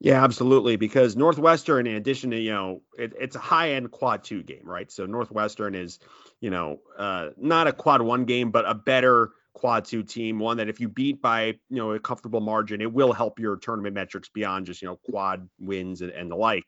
Yeah, 0.00 0.22
absolutely. 0.22 0.76
Because 0.76 1.16
Northwestern, 1.16 1.86
in 1.86 1.96
addition 1.96 2.30
to 2.30 2.38
you 2.38 2.52
know, 2.52 2.82
it, 2.96 3.14
it's 3.18 3.34
a 3.36 3.40
high 3.40 3.72
end 3.72 3.90
quad 3.90 4.22
two 4.22 4.42
game, 4.42 4.62
right? 4.64 4.90
So 4.90 5.06
Northwestern 5.06 5.74
is, 5.74 5.98
you 6.40 6.50
know, 6.50 6.80
uh, 6.96 7.30
not 7.36 7.66
a 7.66 7.72
quad 7.72 8.02
one 8.02 8.24
game, 8.24 8.50
but 8.50 8.68
a 8.68 8.74
better 8.74 9.32
quad 9.54 9.84
two 9.84 10.02
team, 10.02 10.38
one 10.38 10.56
that 10.58 10.68
if 10.68 10.80
you 10.80 10.88
beat 10.88 11.20
by 11.20 11.46
you 11.46 11.76
know 11.76 11.92
a 11.92 11.98
comfortable 11.98 12.40
margin, 12.40 12.80
it 12.80 12.92
will 12.92 13.12
help 13.12 13.38
your 13.38 13.56
tournament 13.56 13.94
metrics 13.94 14.28
beyond 14.28 14.66
just 14.66 14.82
you 14.82 14.88
know 14.88 14.96
quad 14.96 15.48
wins 15.58 16.00
and, 16.00 16.10
and 16.12 16.30
the 16.30 16.36
like. 16.36 16.64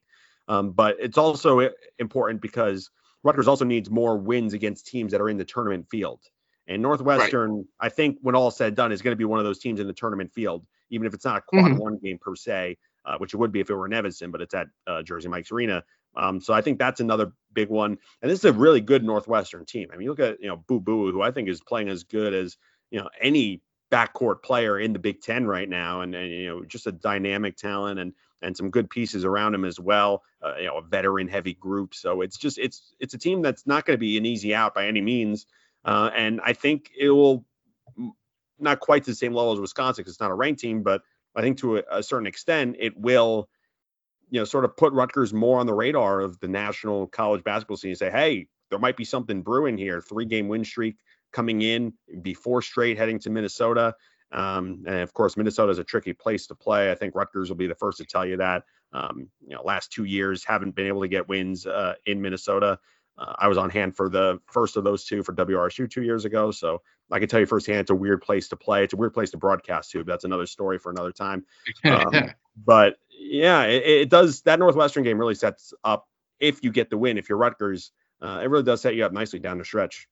Um, 0.49 0.73
but 0.73 0.97
it's 0.99 1.19
also 1.19 1.71
important 1.99 2.41
because 2.41 2.91
Rutgers 3.23 3.47
also 3.47 3.65
needs 3.65 3.91
more 3.91 4.17
wins 4.17 4.55
against 4.55 4.87
teams 4.87 5.13
that 5.13 5.21
are 5.21 5.29
in 5.29 5.37
the 5.37 5.45
tournament 5.45 5.87
field. 5.91 6.21
And 6.67 6.83
Northwestern, 6.83 7.57
right. 7.57 7.65
I 7.81 7.89
think, 7.89 8.19
when 8.23 8.35
all 8.35 8.51
said 8.51 8.69
and 8.69 8.77
done, 8.77 8.93
is 8.93 9.03
going 9.03 9.13
to 9.13 9.19
be 9.19 9.25
one 9.25 9.39
of 9.39 9.45
those 9.45 9.59
teams 9.59 9.81
in 9.81 9.87
the 9.87 9.93
tournament 9.93 10.33
field, 10.33 10.65
even 10.91 11.07
if 11.07 11.15
it's 11.15 11.25
not 11.25 11.39
a 11.39 11.41
quad 11.43 11.65
mm-hmm. 11.65 11.79
one 11.79 11.99
game 11.99 12.19
per 12.21 12.35
se 12.35 12.77
uh, 13.05 13.19
which 13.19 13.35
it 13.35 13.37
would 13.37 13.53
be 13.53 13.61
if 13.61 13.71
it 13.71 13.75
were 13.75 13.87
in 13.87 13.93
Evanston, 13.93 14.31
but 14.31 14.41
it's 14.41 14.55
at 14.55 14.69
uh, 14.87 15.03
Jersey 15.03 15.29
Mike's 15.29 15.53
Arena. 15.53 15.83
Um, 16.17 16.41
so 16.41 16.53
I 16.53 16.61
think 16.61 16.79
that's 16.79 17.01
another 17.01 17.33
big 17.53 17.69
one. 17.69 17.97
And 18.23 18.31
this 18.31 18.41
is 18.41 18.45
a 18.45 18.53
really 18.53 18.81
good 18.81 19.05
Northwestern 19.05 19.65
team. 19.65 19.89
I 19.93 19.97
mean, 19.97 20.09
look 20.09 20.21
at 20.21 20.41
you 20.41 20.49
know 20.49 20.57
Boo 20.69 20.81
Buie, 20.81 21.13
who 21.13 21.23
I 21.23 21.31
think 21.31 21.49
is 21.49 21.61
playing 21.63 21.89
as 21.89 22.05
good 22.05 22.35
as 22.35 22.57
you 22.91 23.01
know 23.01 23.09
any 23.21 23.63
backcourt 23.91 24.43
player 24.43 24.79
in 24.79 24.93
the 24.93 24.99
Big 24.99 25.21
Ten 25.21 25.47
right 25.47 25.69
now, 25.69 26.01
and, 26.03 26.15
and 26.15 26.31
you 26.31 26.49
know 26.49 26.65
just 26.65 26.87
a 26.87 26.93
dynamic 26.93 27.57
talent 27.57 27.99
and 27.99 28.13
and 28.43 28.57
some 28.57 28.71
good 28.71 28.89
pieces 28.89 29.25
around 29.25 29.55
him 29.55 29.65
as 29.65 29.79
well. 29.79 30.23
Uh, 30.43 30.55
you 30.59 30.67
know, 30.67 30.79
a 30.79 30.83
veteran 30.83 31.29
heavy 31.29 31.55
group. 31.55 31.95
So 31.95 32.23
it's 32.23 32.39
just 32.39 32.59
it's 32.59 32.95
it's 32.99 33.15
a 33.15 33.19
team 33.19 33.43
that's 33.43 33.67
not 33.67 33.85
going 33.85 33.97
to 33.97 34.01
be 34.01 34.17
an 34.17 34.27
easy 34.27 34.55
out 34.55 34.75
by 34.75 34.87
any 34.87 35.01
means. 35.01 35.47
Uh, 35.85 36.11
and 36.15 36.41
I 36.45 36.53
think 36.53 36.91
it 36.99 37.11
will 37.11 37.45
not 38.59 38.81
quite 38.81 39.05
to 39.05 39.11
the 39.11 39.17
same 39.17 39.35
level 39.35 39.53
as 39.53 39.61
Wisconsin 39.61 40.03
because 40.03 40.15
it's 40.15 40.21
not 40.21 40.31
a 40.31 40.35
ranked 40.35 40.61
team, 40.61 40.83
but 40.83 41.03
I 41.35 41.41
think 41.41 41.59
to 41.59 41.79
a, 41.79 41.83
a, 41.91 42.03
certain 42.03 42.27
extent, 42.27 42.77
it 42.79 42.97
will, 42.97 43.49
you 44.31 44.41
know, 44.41 44.45
sort 44.45 44.65
of 44.65 44.77
put 44.77 44.93
Rutgers 44.93 45.33
more 45.33 45.59
on 45.59 45.67
the 45.67 45.73
radar 45.73 46.21
of 46.21 46.39
the 46.41 46.49
national 46.49 47.07
college 47.07 47.43
basketball 47.43 47.79
scene 47.79 47.93
and 47.93 47.99
say, 47.99 48.11
hey, 48.11 48.47
there 48.69 48.79
might 48.79 48.97
be 48.97 49.05
something 49.05 49.43
brewing 49.43 49.79
here. 49.79 50.01
Three 50.01 50.27
game 50.27 50.49
win 50.49 50.65
streak 50.65 50.97
coming 51.33 51.63
in, 51.63 51.93
before 52.23 52.63
straight 52.63 52.99
heading 52.99 53.19
to 53.21 53.31
Minnesota. 53.31 53.95
Um, 54.33 54.85
and 54.87 55.01
of 55.01 55.13
course, 55.13 55.37
Minnesota 55.37 55.73
is 55.73 55.79
a 55.79 55.85
tricky 55.85 56.13
place 56.13 56.47
to 56.49 56.55
play. 56.55 56.91
I 56.91 56.95
think 56.95 57.15
Rutgers 57.15 57.49
will 57.49 57.57
be 57.57 57.67
the 57.67 57.75
first 57.75 57.99
to 57.99 58.05
tell 58.05 58.25
you 58.25 58.37
that. 58.37 58.65
Um, 58.93 59.29
you 59.47 59.55
know, 59.55 59.63
last 59.63 59.93
two 59.93 60.05
years 60.05 60.45
haven't 60.45 60.75
been 60.75 60.87
able 60.87 61.03
to 61.03 61.09
get 61.09 61.29
wins 61.29 61.67
uh, 61.67 61.95
in 62.07 62.21
Minnesota. 62.21 62.79
Uh, 63.19 63.35
I 63.39 63.49
was 63.49 63.59
on 63.59 63.71
hand 63.71 63.97
for 63.97 64.09
the 64.09 64.41
first 64.47 64.77
of 64.77 64.85
those 64.85 65.05
two 65.05 65.23
for 65.23 65.35
WRSU 65.35 65.91
two 65.91 66.03
years 66.03 66.25
ago, 66.25 66.51
so 66.51 66.81
I 67.11 67.19
can 67.19 67.29
tell 67.29 67.41
you 67.41 67.47
firsthand 67.47 67.81
it's 67.81 67.91
a 67.91 67.95
weird 67.95 68.23
place 68.23 68.49
to 68.49 68.57
play. 68.57 68.85
It's 68.85 68.95
a 68.95 68.97
weird 68.97 69.13
place 69.13 69.31
to 69.33 69.37
broadcast 69.37 69.91
to. 69.91 69.99
But 69.99 70.07
that's 70.07 70.25
another 70.25 70.47
story 70.47 70.79
for 70.79 70.91
another 70.91 71.13
time. 71.13 71.45
Um, 71.85 72.31
but 72.65 72.97
yeah, 73.11 73.65
it, 73.65 73.85
it, 73.85 74.11
does. 74.11 74.43
That 74.43 74.59
Northwestern 74.59 75.03
game 75.03 75.19
really 75.19 75.35
sets 75.35 75.75
up 75.85 76.09
if 76.39 76.65
you 76.65 76.73
get 76.73 76.89
the 76.89 76.97
win, 76.97 77.19
if 77.19 77.29
you're 77.29 77.37
Rutgers, 77.37 77.93
uh, 78.23 78.41
it 78.43 78.49
really 78.49 78.63
does 78.63 78.81
set 78.81 78.95
you 78.95 79.05
up 79.05 79.13
nicely 79.13 79.39
down 79.39 79.59
the 79.59 79.65
stretch. 79.65 80.09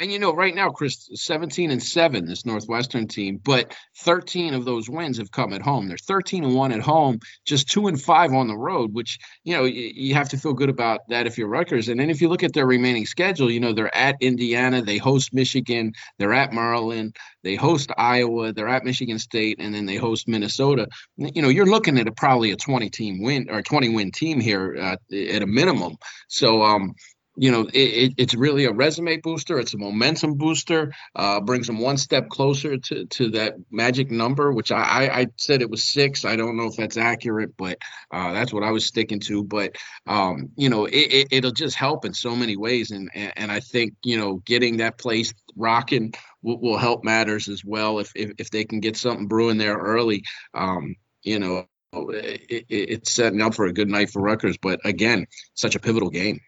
And 0.00 0.12
you 0.12 0.20
know, 0.20 0.32
right 0.32 0.54
now, 0.54 0.70
Chris, 0.70 1.08
17 1.12 1.72
and 1.72 1.82
7, 1.82 2.24
this 2.24 2.46
Northwestern 2.46 3.08
team, 3.08 3.40
but 3.42 3.74
13 3.96 4.54
of 4.54 4.64
those 4.64 4.88
wins 4.88 5.18
have 5.18 5.32
come 5.32 5.52
at 5.52 5.60
home. 5.60 5.88
They're 5.88 5.96
13 5.96 6.44
and 6.44 6.54
1 6.54 6.72
at 6.72 6.80
home, 6.80 7.18
just 7.44 7.68
2 7.70 7.88
and 7.88 8.00
5 8.00 8.32
on 8.32 8.46
the 8.46 8.56
road, 8.56 8.94
which, 8.94 9.18
you 9.42 9.56
know, 9.56 9.64
you, 9.64 10.14
have 10.14 10.28
to 10.28 10.38
feel 10.38 10.52
good 10.52 10.68
about 10.68 11.00
that 11.08 11.26
if 11.26 11.36
you're 11.36 11.48
Rutgers. 11.48 11.88
And 11.88 11.98
then 11.98 12.10
if 12.10 12.20
you 12.20 12.28
look 12.28 12.44
at 12.44 12.52
their 12.52 12.66
remaining 12.66 13.06
schedule, 13.06 13.50
you 13.50 13.58
know, 13.58 13.72
they're 13.72 13.94
at 13.94 14.16
Indiana, 14.20 14.82
they 14.82 14.98
host 14.98 15.34
Michigan, 15.34 15.92
they're 16.18 16.32
at 16.32 16.52
Maryland, 16.52 17.16
they 17.42 17.56
host 17.56 17.90
Iowa, 17.96 18.52
they're 18.52 18.68
at 18.68 18.84
Michigan 18.84 19.18
State, 19.18 19.58
and 19.58 19.74
then 19.74 19.86
they 19.86 19.96
host 19.96 20.28
Minnesota. 20.28 20.86
You 21.16 21.42
know, 21.42 21.48
you're 21.48 21.66
looking 21.66 21.98
at 21.98 22.08
a 22.08 22.12
probably 22.12 22.52
a 22.52 22.56
20 22.56 22.88
team 22.90 23.22
win 23.22 23.48
or 23.50 23.62
20 23.62 23.88
win 23.90 24.12
team 24.12 24.40
here 24.40 24.76
uh, 24.76 24.96
at 25.12 25.42
a 25.42 25.46
minimum. 25.46 25.96
So, 26.28 26.62
um, 26.62 26.94
you 27.40 27.52
know, 27.52 27.68
it, 27.72 28.14
it's 28.16 28.34
really 28.34 28.64
a 28.64 28.72
resume 28.72 29.18
booster. 29.18 29.60
It's 29.60 29.72
a 29.72 29.78
momentum 29.78 30.34
booster. 30.34 30.92
Uh, 31.14 31.40
brings 31.40 31.68
them 31.68 31.78
one 31.78 31.96
step 31.96 32.28
closer 32.28 32.76
to, 32.76 33.06
to 33.06 33.30
that 33.30 33.54
magic 33.70 34.10
number, 34.10 34.52
which 34.52 34.72
I, 34.72 34.80
I, 34.80 35.20
I 35.20 35.26
said 35.36 35.62
it 35.62 35.70
was 35.70 35.84
six. 35.84 36.24
I 36.24 36.34
don't 36.34 36.56
know 36.56 36.66
if 36.66 36.76
that's 36.76 36.96
accurate, 36.96 37.56
but 37.56 37.78
uh, 38.10 38.32
that's 38.32 38.52
what 38.52 38.64
I 38.64 38.72
was 38.72 38.84
sticking 38.84 39.20
to. 39.20 39.44
But 39.44 39.76
um, 40.06 40.50
you 40.56 40.68
know, 40.68 40.86
it, 40.86 41.28
it, 41.30 41.44
will 41.44 41.52
just 41.52 41.76
help 41.76 42.04
in 42.04 42.12
so 42.12 42.34
many 42.34 42.56
ways, 42.56 42.90
and, 42.90 43.08
and, 43.14 43.32
and 43.36 43.52
I 43.52 43.60
think 43.60 43.94
you 44.02 44.18
know, 44.18 44.42
getting 44.44 44.78
that 44.78 44.98
place 44.98 45.32
rocking 45.54 46.14
will, 46.42 46.60
will 46.60 46.78
help 46.78 47.04
matters 47.04 47.48
as 47.48 47.64
well 47.64 48.00
if, 48.00 48.10
if 48.16 48.32
if 48.38 48.50
they 48.50 48.64
can 48.64 48.80
get 48.80 48.96
something 48.96 49.28
brewing 49.28 49.58
there 49.58 49.76
early. 49.76 50.24
Um, 50.54 50.96
you 51.22 51.38
know, 51.38 51.66
it, 51.92 52.66
it's 52.68 53.12
setting 53.12 53.40
up 53.40 53.54
for 53.54 53.66
a 53.66 53.72
good 53.72 53.88
night 53.88 54.10
for 54.10 54.20
Rutgers. 54.20 54.58
But 54.58 54.80
again, 54.84 55.26
such 55.54 55.76
a 55.76 55.80
pivotal 55.80 56.10
game. 56.10 56.40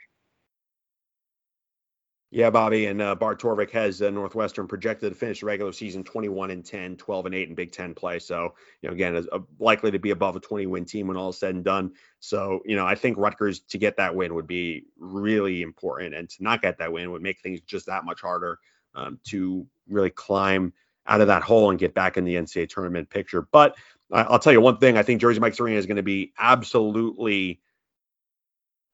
Yeah, 2.32 2.48
Bobby 2.50 2.86
and 2.86 3.02
uh, 3.02 3.16
Bart 3.16 3.40
Torvik 3.40 3.72
has 3.72 4.00
uh, 4.00 4.08
Northwestern 4.08 4.68
projected 4.68 5.12
to 5.12 5.18
finish 5.18 5.40
the 5.40 5.46
regular 5.46 5.72
season 5.72 6.04
21 6.04 6.52
and 6.52 6.64
10, 6.64 6.96
12 6.96 7.26
and 7.26 7.34
8 7.34 7.48
in 7.48 7.54
Big 7.56 7.72
Ten 7.72 7.92
play. 7.92 8.20
So, 8.20 8.54
you 8.80 8.88
know, 8.88 8.94
again, 8.94 9.16
is 9.16 9.26
uh, 9.32 9.40
likely 9.58 9.90
to 9.90 9.98
be 9.98 10.10
above 10.10 10.36
a 10.36 10.40
20 10.40 10.66
win 10.66 10.84
team 10.84 11.08
when 11.08 11.16
all 11.16 11.30
is 11.30 11.38
said 11.38 11.56
and 11.56 11.64
done. 11.64 11.92
So, 12.20 12.60
you 12.64 12.76
know, 12.76 12.86
I 12.86 12.94
think 12.94 13.18
Rutgers 13.18 13.60
to 13.70 13.78
get 13.78 13.96
that 13.96 14.14
win 14.14 14.32
would 14.34 14.46
be 14.46 14.84
really 14.96 15.62
important, 15.62 16.14
and 16.14 16.28
to 16.30 16.42
not 16.44 16.62
get 16.62 16.78
that 16.78 16.92
win 16.92 17.10
would 17.10 17.22
make 17.22 17.40
things 17.40 17.60
just 17.62 17.86
that 17.86 18.04
much 18.04 18.20
harder 18.20 18.60
um, 18.94 19.18
to 19.24 19.66
really 19.88 20.10
climb 20.10 20.72
out 21.08 21.20
of 21.20 21.26
that 21.26 21.42
hole 21.42 21.70
and 21.70 21.80
get 21.80 21.94
back 21.94 22.16
in 22.16 22.24
the 22.24 22.36
NCAA 22.36 22.68
tournament 22.68 23.10
picture. 23.10 23.48
But 23.50 23.76
I'll 24.12 24.38
tell 24.38 24.52
you 24.52 24.60
one 24.60 24.78
thing: 24.78 24.96
I 24.96 25.02
think 25.02 25.20
Jersey 25.20 25.40
Mike's 25.40 25.58
Arena 25.58 25.78
is 25.78 25.86
going 25.86 25.96
to 25.96 26.04
be 26.04 26.32
absolutely 26.38 27.60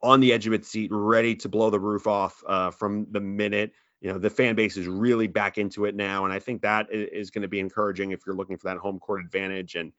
on 0.02 0.20
the 0.20 0.32
edge 0.32 0.46
of 0.46 0.52
its 0.52 0.68
seat, 0.68 0.90
ready 0.92 1.34
to 1.36 1.48
blow 1.48 1.70
the 1.70 1.80
roof 1.80 2.06
off 2.06 2.42
uh, 2.46 2.70
from 2.70 3.06
the 3.10 3.20
minute. 3.20 3.72
You 4.00 4.12
know, 4.12 4.18
the 4.18 4.30
fan 4.30 4.54
base 4.54 4.76
is 4.76 4.86
really 4.86 5.26
back 5.26 5.58
into 5.58 5.86
it 5.86 5.94
now. 5.94 6.24
And 6.24 6.32
I 6.32 6.38
think 6.38 6.62
that 6.62 6.86
is 6.90 7.30
going 7.30 7.42
to 7.42 7.48
be 7.48 7.60
encouraging 7.60 8.10
if 8.12 8.20
you're 8.26 8.36
looking 8.36 8.58
for 8.58 8.68
that 8.68 8.76
home 8.76 8.98
court 8.98 9.20
advantage. 9.22 9.74
And, 9.74 9.92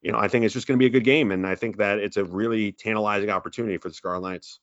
you 0.00 0.10
know, 0.10 0.18
I 0.18 0.26
think 0.26 0.44
it's 0.44 0.54
just 0.54 0.66
going 0.66 0.78
to 0.78 0.82
be 0.82 0.86
a 0.86 0.90
good 0.90 1.04
game. 1.04 1.32
And 1.32 1.46
I 1.46 1.54
think 1.54 1.76
that 1.76 1.98
it's 1.98 2.16
a 2.16 2.24
really 2.24 2.72
tantalizing 2.72 3.30
opportunity 3.30 3.76
for 3.76 3.88
the 3.88 3.94
Scarlet 3.94 4.28
Knights. 4.28 4.58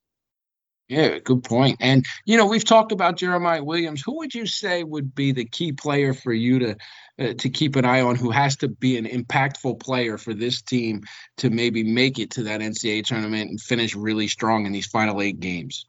Yeah, 0.89 1.19
good 1.19 1.43
point. 1.43 1.77
And 1.79 2.03
you 2.25 2.35
know, 2.35 2.47
we've 2.47 2.65
talked 2.65 2.91
about 2.91 3.15
Jeremiah 3.15 3.63
Williams. 3.63 4.01
Who 4.01 4.17
would 4.17 4.33
you 4.33 4.47
say 4.47 4.83
would 4.83 5.13
be 5.13 5.31
the 5.31 5.45
key 5.45 5.71
player 5.71 6.15
for 6.15 6.33
you 6.33 6.59
to 6.59 6.75
uh, 7.19 7.33
to 7.35 7.49
keep 7.51 7.75
an 7.75 7.85
eye 7.85 8.01
on? 8.01 8.15
Who 8.15 8.31
has 8.31 8.57
to 8.57 8.67
be 8.67 8.97
an 8.97 9.05
impactful 9.05 9.79
player 9.79 10.17
for 10.17 10.33
this 10.33 10.63
team 10.63 11.03
to 11.37 11.51
maybe 11.51 11.83
make 11.83 12.17
it 12.17 12.31
to 12.31 12.43
that 12.43 12.61
NCAA 12.61 13.05
tournament 13.05 13.51
and 13.51 13.61
finish 13.61 13.95
really 13.95 14.27
strong 14.27 14.65
in 14.65 14.71
these 14.71 14.87
final 14.87 15.21
eight 15.21 15.39
games? 15.39 15.85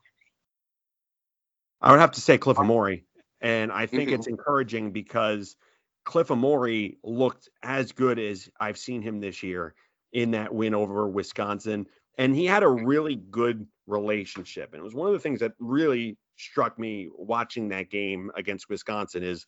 I 1.81 1.93
would 1.93 2.01
have 2.01 2.13
to 2.13 2.21
say 2.21 2.37
Cliff 2.37 2.59
Omoruyi, 2.59 3.05
and 3.41 3.73
I 3.73 3.87
think 3.87 4.11
mm-hmm. 4.11 4.17
it's 4.17 4.27
encouraging 4.27 4.93
because 4.93 5.57
Cliff 6.05 6.29
Omoruyi 6.29 6.99
looked 7.03 7.49
as 7.63 7.93
good 7.93 8.19
as 8.19 8.51
I've 8.61 8.77
seen 8.77 9.01
him 9.01 9.21
this 9.21 9.43
year 9.43 9.75
in 10.13 10.33
that 10.33 10.53
win 10.53 10.75
over 10.75 11.09
Wisconsin, 11.09 11.87
and 12.21 12.37
he 12.37 12.45
had 12.45 12.63
a 12.63 12.69
really 12.69 13.17
good 13.17 13.67
relationship. 13.87 14.75
And 14.75 14.81
it 14.81 14.85
was 14.85 14.95
one 14.95 15.07
of 15.07 15.15
the 15.15 15.19
things 15.19 15.41
that 15.41 15.53
really 15.59 16.19
struck 16.37 16.79
me 16.79 17.09
watching 17.17 17.71
that 17.71 17.89
game 17.89 18.31
against 18.37 18.69
Wisconsin 18.69 19.23
is 19.23 19.47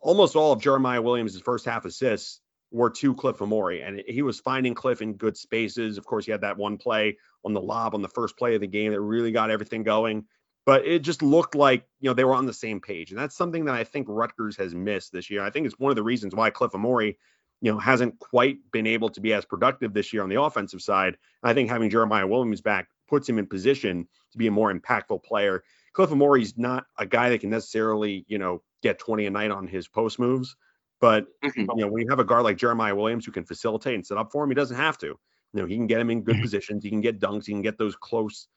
almost 0.00 0.36
all 0.36 0.52
of 0.52 0.62
Jeremiah 0.62 1.02
Williams' 1.02 1.40
first 1.40 1.64
half 1.64 1.84
assists 1.84 2.40
were 2.70 2.90
to 2.90 3.12
Cliff 3.12 3.38
Omoruyi, 3.38 3.84
and 3.84 4.04
he 4.06 4.22
was 4.22 4.38
finding 4.38 4.72
Cliff 4.72 5.02
in 5.02 5.14
good 5.14 5.36
spaces. 5.36 5.98
Of 5.98 6.06
course, 6.06 6.24
he 6.26 6.30
had 6.30 6.42
that 6.42 6.56
one 6.56 6.78
play 6.78 7.16
on 7.44 7.54
the 7.54 7.60
lob 7.60 7.92
on 7.92 8.02
the 8.02 8.08
first 8.08 8.38
play 8.38 8.54
of 8.54 8.60
the 8.60 8.68
game 8.68 8.92
that 8.92 9.00
really 9.00 9.32
got 9.32 9.50
everything 9.50 9.82
going. 9.82 10.26
But 10.64 10.86
it 10.86 11.00
just 11.00 11.22
looked 11.22 11.56
like 11.56 11.86
you 11.98 12.08
know 12.08 12.14
they 12.14 12.24
were 12.24 12.34
on 12.34 12.46
the 12.46 12.52
same 12.52 12.80
page, 12.80 13.10
and 13.10 13.18
that's 13.18 13.36
something 13.36 13.64
that 13.64 13.74
I 13.74 13.82
think 13.82 14.06
Rutgers 14.08 14.56
has 14.58 14.76
missed 14.76 15.12
this 15.12 15.28
year. 15.28 15.42
I 15.42 15.50
think 15.50 15.66
it's 15.66 15.78
one 15.78 15.90
of 15.90 15.96
the 15.96 16.04
reasons 16.04 16.36
why 16.36 16.50
Cliff 16.50 16.72
Omoruyi 16.72 17.16
you 17.60 17.72
know, 17.72 17.78
hasn't 17.78 18.18
quite 18.18 18.58
been 18.72 18.86
able 18.86 19.08
to 19.10 19.20
be 19.20 19.32
as 19.32 19.44
productive 19.44 19.94
this 19.94 20.12
year 20.12 20.22
on 20.22 20.28
the 20.28 20.40
offensive 20.40 20.82
side. 20.82 21.16
I 21.42 21.54
think 21.54 21.70
having 21.70 21.90
Jeremiah 21.90 22.26
Williams 22.26 22.60
back 22.60 22.88
puts 23.08 23.28
him 23.28 23.38
in 23.38 23.46
position 23.46 24.06
to 24.32 24.38
be 24.38 24.46
a 24.46 24.50
more 24.50 24.72
impactful 24.72 25.22
player. 25.24 25.62
Cliff 25.92 26.10
Omoruyi's 26.10 26.58
not 26.58 26.84
a 26.98 27.06
guy 27.06 27.30
that 27.30 27.40
can 27.40 27.50
necessarily, 27.50 28.24
you 28.28 28.38
know, 28.38 28.62
get 28.82 28.98
20 28.98 29.26
a 29.26 29.30
night 29.30 29.50
on 29.50 29.66
his 29.66 29.88
post 29.88 30.18
moves. 30.18 30.56
But 31.00 31.26
mm-hmm. 31.44 31.60
you 31.60 31.84
know, 31.84 31.88
when 31.88 32.02
you 32.02 32.08
have 32.10 32.18
a 32.18 32.24
guard 32.24 32.44
like 32.44 32.56
Jeremiah 32.56 32.94
Williams 32.94 33.24
who 33.26 33.32
can 33.32 33.44
facilitate 33.44 33.94
and 33.94 34.06
set 34.06 34.18
up 34.18 34.32
for 34.32 34.44
him, 34.44 34.50
he 34.50 34.54
doesn't 34.54 34.76
have 34.76 34.98
to. 34.98 35.06
You 35.06 35.62
know, 35.62 35.66
he 35.66 35.76
can 35.76 35.86
get 35.86 36.00
him 36.00 36.10
in 36.10 36.22
good 36.22 36.36
mm-hmm. 36.36 36.42
positions, 36.42 36.84
he 36.84 36.90
can 36.90 37.00
get 37.00 37.20
dunks, 37.20 37.46
he 37.46 37.52
can 37.52 37.62
get 37.62 37.78
those 37.78 37.96
close 37.96 38.48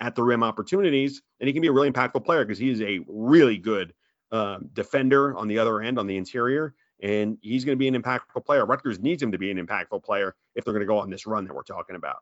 at 0.00 0.14
the 0.14 0.22
rim 0.22 0.42
opportunities, 0.42 1.20
and 1.38 1.46
he 1.46 1.52
can 1.52 1.62
be 1.62 1.68
a 1.68 1.72
really 1.72 1.90
impactful 1.90 2.24
player 2.24 2.44
because 2.44 2.58
he 2.58 2.70
is 2.70 2.80
a 2.80 3.00
really 3.06 3.58
good 3.58 3.92
uh, 4.32 4.58
defender 4.72 5.36
on 5.36 5.48
the 5.48 5.58
other 5.58 5.80
end 5.80 5.98
on 5.98 6.06
the 6.06 6.16
interior, 6.16 6.74
and 7.02 7.38
he's 7.40 7.64
going 7.64 7.76
to 7.76 7.78
be 7.78 7.88
an 7.88 8.00
impactful 8.00 8.44
player. 8.44 8.64
Rutgers 8.64 9.00
needs 9.00 9.22
him 9.22 9.32
to 9.32 9.38
be 9.38 9.50
an 9.50 9.64
impactful 9.64 10.02
player 10.02 10.34
if 10.54 10.64
they're 10.64 10.74
going 10.74 10.82
to 10.82 10.86
go 10.86 10.98
on 10.98 11.10
this 11.10 11.26
run 11.26 11.44
that 11.44 11.54
we're 11.54 11.62
talking 11.62 11.96
about. 11.96 12.18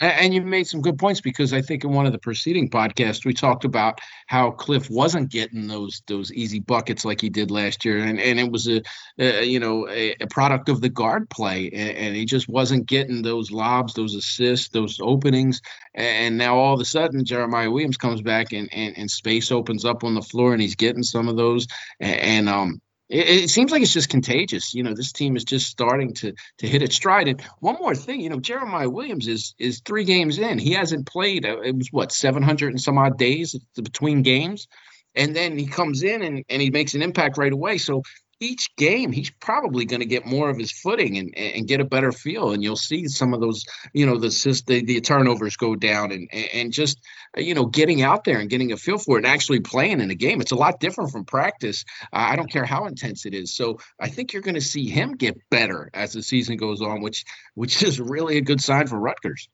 And 0.00 0.34
you 0.34 0.42
made 0.42 0.64
some 0.64 0.80
good 0.80 0.98
points 0.98 1.20
because 1.20 1.52
I 1.52 1.62
think 1.62 1.84
in 1.84 1.92
one 1.92 2.04
of 2.04 2.10
the 2.10 2.18
preceding 2.18 2.68
podcasts 2.68 3.24
we 3.24 3.32
talked 3.32 3.64
about 3.64 4.00
how 4.26 4.50
Cliff 4.50 4.90
wasn't 4.90 5.30
getting 5.30 5.68
those 5.68 6.02
those 6.08 6.32
easy 6.32 6.58
buckets 6.58 7.04
like 7.04 7.20
he 7.20 7.28
did 7.28 7.52
last 7.52 7.84
year, 7.84 7.98
and 7.98 8.18
and 8.18 8.40
it 8.40 8.50
was 8.50 8.66
a, 8.66 8.82
a 9.20 9.44
you 9.44 9.60
know 9.60 9.88
a, 9.88 10.16
a, 10.20 10.26
product 10.26 10.68
of 10.68 10.80
the 10.80 10.88
guard 10.88 11.30
play, 11.30 11.70
and, 11.72 11.96
and, 11.96 12.16
he 12.16 12.24
just 12.24 12.48
wasn't 12.48 12.86
getting 12.86 13.22
those 13.22 13.52
lobs, 13.52 13.94
those 13.94 14.16
assists, 14.16 14.68
those 14.70 14.98
openings, 15.00 15.60
and 15.94 16.36
now 16.36 16.56
all 16.56 16.74
of 16.74 16.80
a 16.80 16.84
sudden 16.84 17.24
Jeremiah 17.24 17.70
Williams 17.70 17.96
comes 17.96 18.20
back 18.20 18.52
and 18.52 18.68
and, 18.72 18.98
and 18.98 19.08
space 19.08 19.52
opens 19.52 19.84
up 19.84 20.02
on 20.02 20.14
the 20.16 20.22
floor, 20.22 20.52
and 20.54 20.60
he's 20.60 20.74
getting 20.74 21.04
some 21.04 21.28
of 21.28 21.36
those, 21.36 21.68
and, 22.00 22.18
and 22.18 22.48
um 22.48 22.80
it, 23.08 23.44
it, 23.44 23.50
seems 23.50 23.70
like 23.70 23.82
it's 23.82 23.92
just 23.92 24.08
contagious. 24.08 24.74
You 24.74 24.82
know, 24.82 24.94
this 24.94 25.12
team 25.12 25.36
is 25.36 25.44
just 25.44 25.66
starting 25.66 26.14
to 26.14 26.32
to 26.58 26.66
hit 26.66 26.82
its 26.82 26.96
stride. 26.96 27.28
And 27.28 27.42
one 27.60 27.76
more 27.78 27.94
thing, 27.94 28.20
you 28.20 28.30
know, 28.30 28.40
Jeremiah 28.40 28.88
Williams 28.88 29.28
is 29.28 29.54
is 29.58 29.80
three 29.84 30.04
games 30.04 30.38
in. 30.38 30.58
He 30.58 30.72
hasn't 30.72 31.06
played. 31.06 31.44
Uh, 31.44 31.60
it 31.60 31.76
was 31.76 31.88
what 31.90 32.12
seven 32.12 32.42
hundred 32.42 32.72
and 32.72 32.80
some 32.80 32.98
odd 32.98 33.18
days 33.18 33.54
between 33.76 34.22
games, 34.22 34.68
and 35.14 35.36
then 35.36 35.58
he 35.58 35.66
comes 35.66 36.02
in 36.02 36.22
and 36.22 36.44
and 36.48 36.62
he 36.62 36.70
makes 36.70 36.94
an 36.94 37.02
impact 37.02 37.36
right 37.36 37.52
away. 37.52 37.78
So 37.78 38.02
each 38.40 38.74
game 38.76 39.12
he's 39.12 39.30
probably 39.30 39.84
going 39.84 40.00
to 40.00 40.06
get 40.06 40.26
more 40.26 40.50
of 40.50 40.58
his 40.58 40.72
footing 40.72 41.18
and, 41.18 41.36
and 41.36 41.68
get 41.68 41.80
a 41.80 41.84
better 41.84 42.12
feel 42.12 42.52
and 42.52 42.62
you'll 42.62 42.76
see 42.76 43.06
some 43.08 43.34
of 43.34 43.40
those 43.40 43.64
you 43.92 44.06
know 44.06 44.18
the 44.18 44.28
the, 44.66 44.84
the 44.84 45.00
turnovers 45.00 45.56
go 45.56 45.74
down 45.76 46.12
and 46.12 46.28
and 46.32 46.72
just 46.72 46.98
you 47.36 47.54
know 47.54 47.66
getting 47.66 48.02
out 48.02 48.24
there 48.24 48.38
and 48.38 48.50
getting 48.50 48.72
a 48.72 48.76
feel 48.76 48.98
for 48.98 49.16
it 49.16 49.24
and 49.24 49.26
actually 49.26 49.60
playing 49.60 50.00
in 50.00 50.10
a 50.10 50.14
game. 50.14 50.40
It's 50.40 50.52
a 50.52 50.56
lot 50.56 50.80
different 50.80 51.10
from 51.10 51.24
practice. 51.24 51.84
Uh, 52.12 52.28
i 52.34 52.36
don't 52.36 52.50
care 52.50 52.64
how 52.64 52.86
intense 52.86 53.26
it 53.26 53.34
is. 53.34 53.54
So 53.54 53.78
i 54.00 54.08
think 54.08 54.32
you're 54.32 54.42
going 54.42 54.54
to 54.54 54.60
see 54.60 54.88
him 54.88 55.12
get 55.12 55.36
better 55.50 55.90
as 55.94 56.12
the 56.12 56.22
season 56.22 56.56
goes 56.56 56.82
on 56.82 57.02
which 57.02 57.24
which 57.54 57.82
is 57.88 58.00
really 58.00 58.36
a 58.36 58.42
good 58.42 58.60
sign 58.60 58.86
for 58.86 58.98
rutgers. 58.98 59.48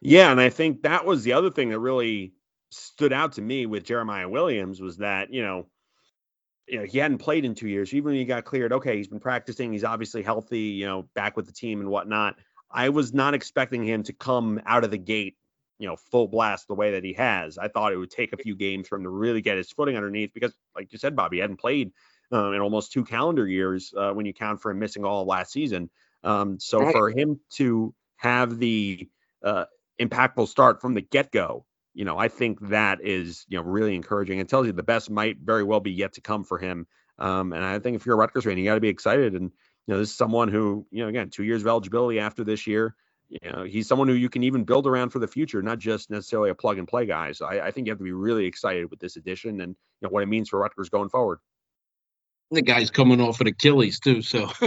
Yeah 0.00 0.30
and 0.30 0.40
i 0.40 0.50
think 0.50 0.82
that 0.82 1.04
was 1.04 1.24
the 1.24 1.34
other 1.34 1.50
thing 1.50 1.70
that 1.70 1.78
really 1.78 2.32
stood 2.70 3.12
out 3.12 3.32
to 3.32 3.42
me 3.42 3.66
with 3.66 3.84
jeremiah 3.84 4.28
williams 4.28 4.80
was 4.80 4.96
that 4.96 5.30
you 5.32 5.42
know 5.42 5.66
you 6.66 6.78
know, 6.78 6.84
he 6.84 6.98
hadn't 6.98 7.18
played 7.18 7.44
in 7.44 7.54
two 7.54 7.68
years. 7.68 7.92
Even 7.92 8.12
when 8.12 8.14
he 8.16 8.24
got 8.24 8.44
cleared, 8.44 8.72
okay, 8.72 8.96
he's 8.96 9.08
been 9.08 9.20
practicing. 9.20 9.72
He's 9.72 9.84
obviously 9.84 10.22
healthy, 10.22 10.60
you 10.60 10.86
know, 10.86 11.08
back 11.14 11.36
with 11.36 11.46
the 11.46 11.52
team 11.52 11.80
and 11.80 11.88
whatnot. 11.88 12.36
I 12.70 12.88
was 12.88 13.12
not 13.12 13.34
expecting 13.34 13.84
him 13.84 14.02
to 14.04 14.12
come 14.12 14.60
out 14.64 14.84
of 14.84 14.90
the 14.90 14.98
gate, 14.98 15.36
you 15.78 15.86
know, 15.86 15.96
full 15.96 16.28
blast 16.28 16.68
the 16.68 16.74
way 16.74 16.92
that 16.92 17.04
he 17.04 17.12
has. 17.14 17.58
I 17.58 17.68
thought 17.68 17.92
it 17.92 17.96
would 17.96 18.10
take 18.10 18.32
a 18.32 18.38
few 18.38 18.56
games 18.56 18.88
for 18.88 18.96
him 18.96 19.02
to 19.04 19.10
really 19.10 19.42
get 19.42 19.56
his 19.56 19.70
footing 19.70 19.96
underneath 19.96 20.32
because, 20.32 20.54
like 20.74 20.92
you 20.92 20.98
said, 20.98 21.14
Bobby, 21.16 21.36
he 21.36 21.40
hadn't 21.40 21.60
played 21.60 21.92
um, 22.30 22.54
in 22.54 22.60
almost 22.60 22.92
two 22.92 23.04
calendar 23.04 23.46
years 23.46 23.92
uh, 23.96 24.12
when 24.12 24.24
you 24.24 24.32
count 24.32 24.62
for 24.62 24.70
him 24.70 24.78
missing 24.78 25.04
all 25.04 25.22
of 25.22 25.26
last 25.26 25.52
season. 25.52 25.90
Um, 26.24 26.58
so 26.58 26.80
right. 26.80 26.92
for 26.92 27.10
him 27.10 27.40
to 27.54 27.94
have 28.16 28.58
the 28.58 29.08
uh, 29.44 29.64
impactful 30.00 30.48
start 30.48 30.80
from 30.80 30.94
the 30.94 31.00
get 31.00 31.30
go 31.30 31.66
you 31.94 32.04
know, 32.04 32.18
I 32.18 32.28
think 32.28 32.60
that 32.68 33.00
is, 33.02 33.44
you 33.48 33.58
know, 33.58 33.64
really 33.64 33.94
encouraging. 33.94 34.38
It 34.38 34.48
tells 34.48 34.66
you 34.66 34.72
the 34.72 34.82
best 34.82 35.10
might 35.10 35.38
very 35.38 35.64
well 35.64 35.80
be 35.80 35.92
yet 35.92 36.14
to 36.14 36.20
come 36.20 36.44
for 36.44 36.58
him. 36.58 36.86
Um, 37.18 37.52
and 37.52 37.64
I 37.64 37.78
think 37.78 37.96
if 37.96 38.06
you're 38.06 38.14
a 38.14 38.18
Rutgers 38.18 38.44
fan, 38.44 38.56
you 38.58 38.64
got 38.64 38.74
to 38.74 38.80
be 38.80 38.88
excited. 38.88 39.34
And, 39.34 39.50
you 39.86 39.94
know, 39.94 39.98
this 39.98 40.10
is 40.10 40.16
someone 40.16 40.48
who, 40.48 40.86
you 40.90 41.02
know, 41.02 41.08
again, 41.08 41.30
two 41.30 41.44
years 41.44 41.62
of 41.62 41.68
eligibility 41.68 42.18
after 42.18 42.44
this 42.44 42.66
year, 42.66 42.94
you 43.28 43.50
know, 43.50 43.64
he's 43.64 43.88
someone 43.88 44.08
who 44.08 44.14
you 44.14 44.28
can 44.28 44.42
even 44.42 44.64
build 44.64 44.86
around 44.86 45.10
for 45.10 45.18
the 45.18 45.28
future, 45.28 45.62
not 45.62 45.78
just 45.78 46.10
necessarily 46.10 46.50
a 46.50 46.54
plug 46.54 46.78
and 46.78 46.88
play 46.88 47.06
guy. 47.06 47.32
So 47.32 47.46
I, 47.46 47.66
I 47.66 47.70
think 47.70 47.86
you 47.86 47.90
have 47.92 47.98
to 47.98 48.04
be 48.04 48.12
really 48.12 48.46
excited 48.46 48.90
with 48.90 49.00
this 49.00 49.16
addition 49.16 49.60
and 49.60 49.70
you 49.70 50.08
know 50.08 50.10
what 50.10 50.22
it 50.22 50.26
means 50.26 50.48
for 50.48 50.58
Rutgers 50.58 50.88
going 50.88 51.08
forward 51.08 51.38
the 52.54 52.62
guy's 52.62 52.90
coming 52.90 53.20
off 53.20 53.40
an 53.40 53.46
Achilles 53.46 53.98
too. 54.00 54.22
So 54.22 54.50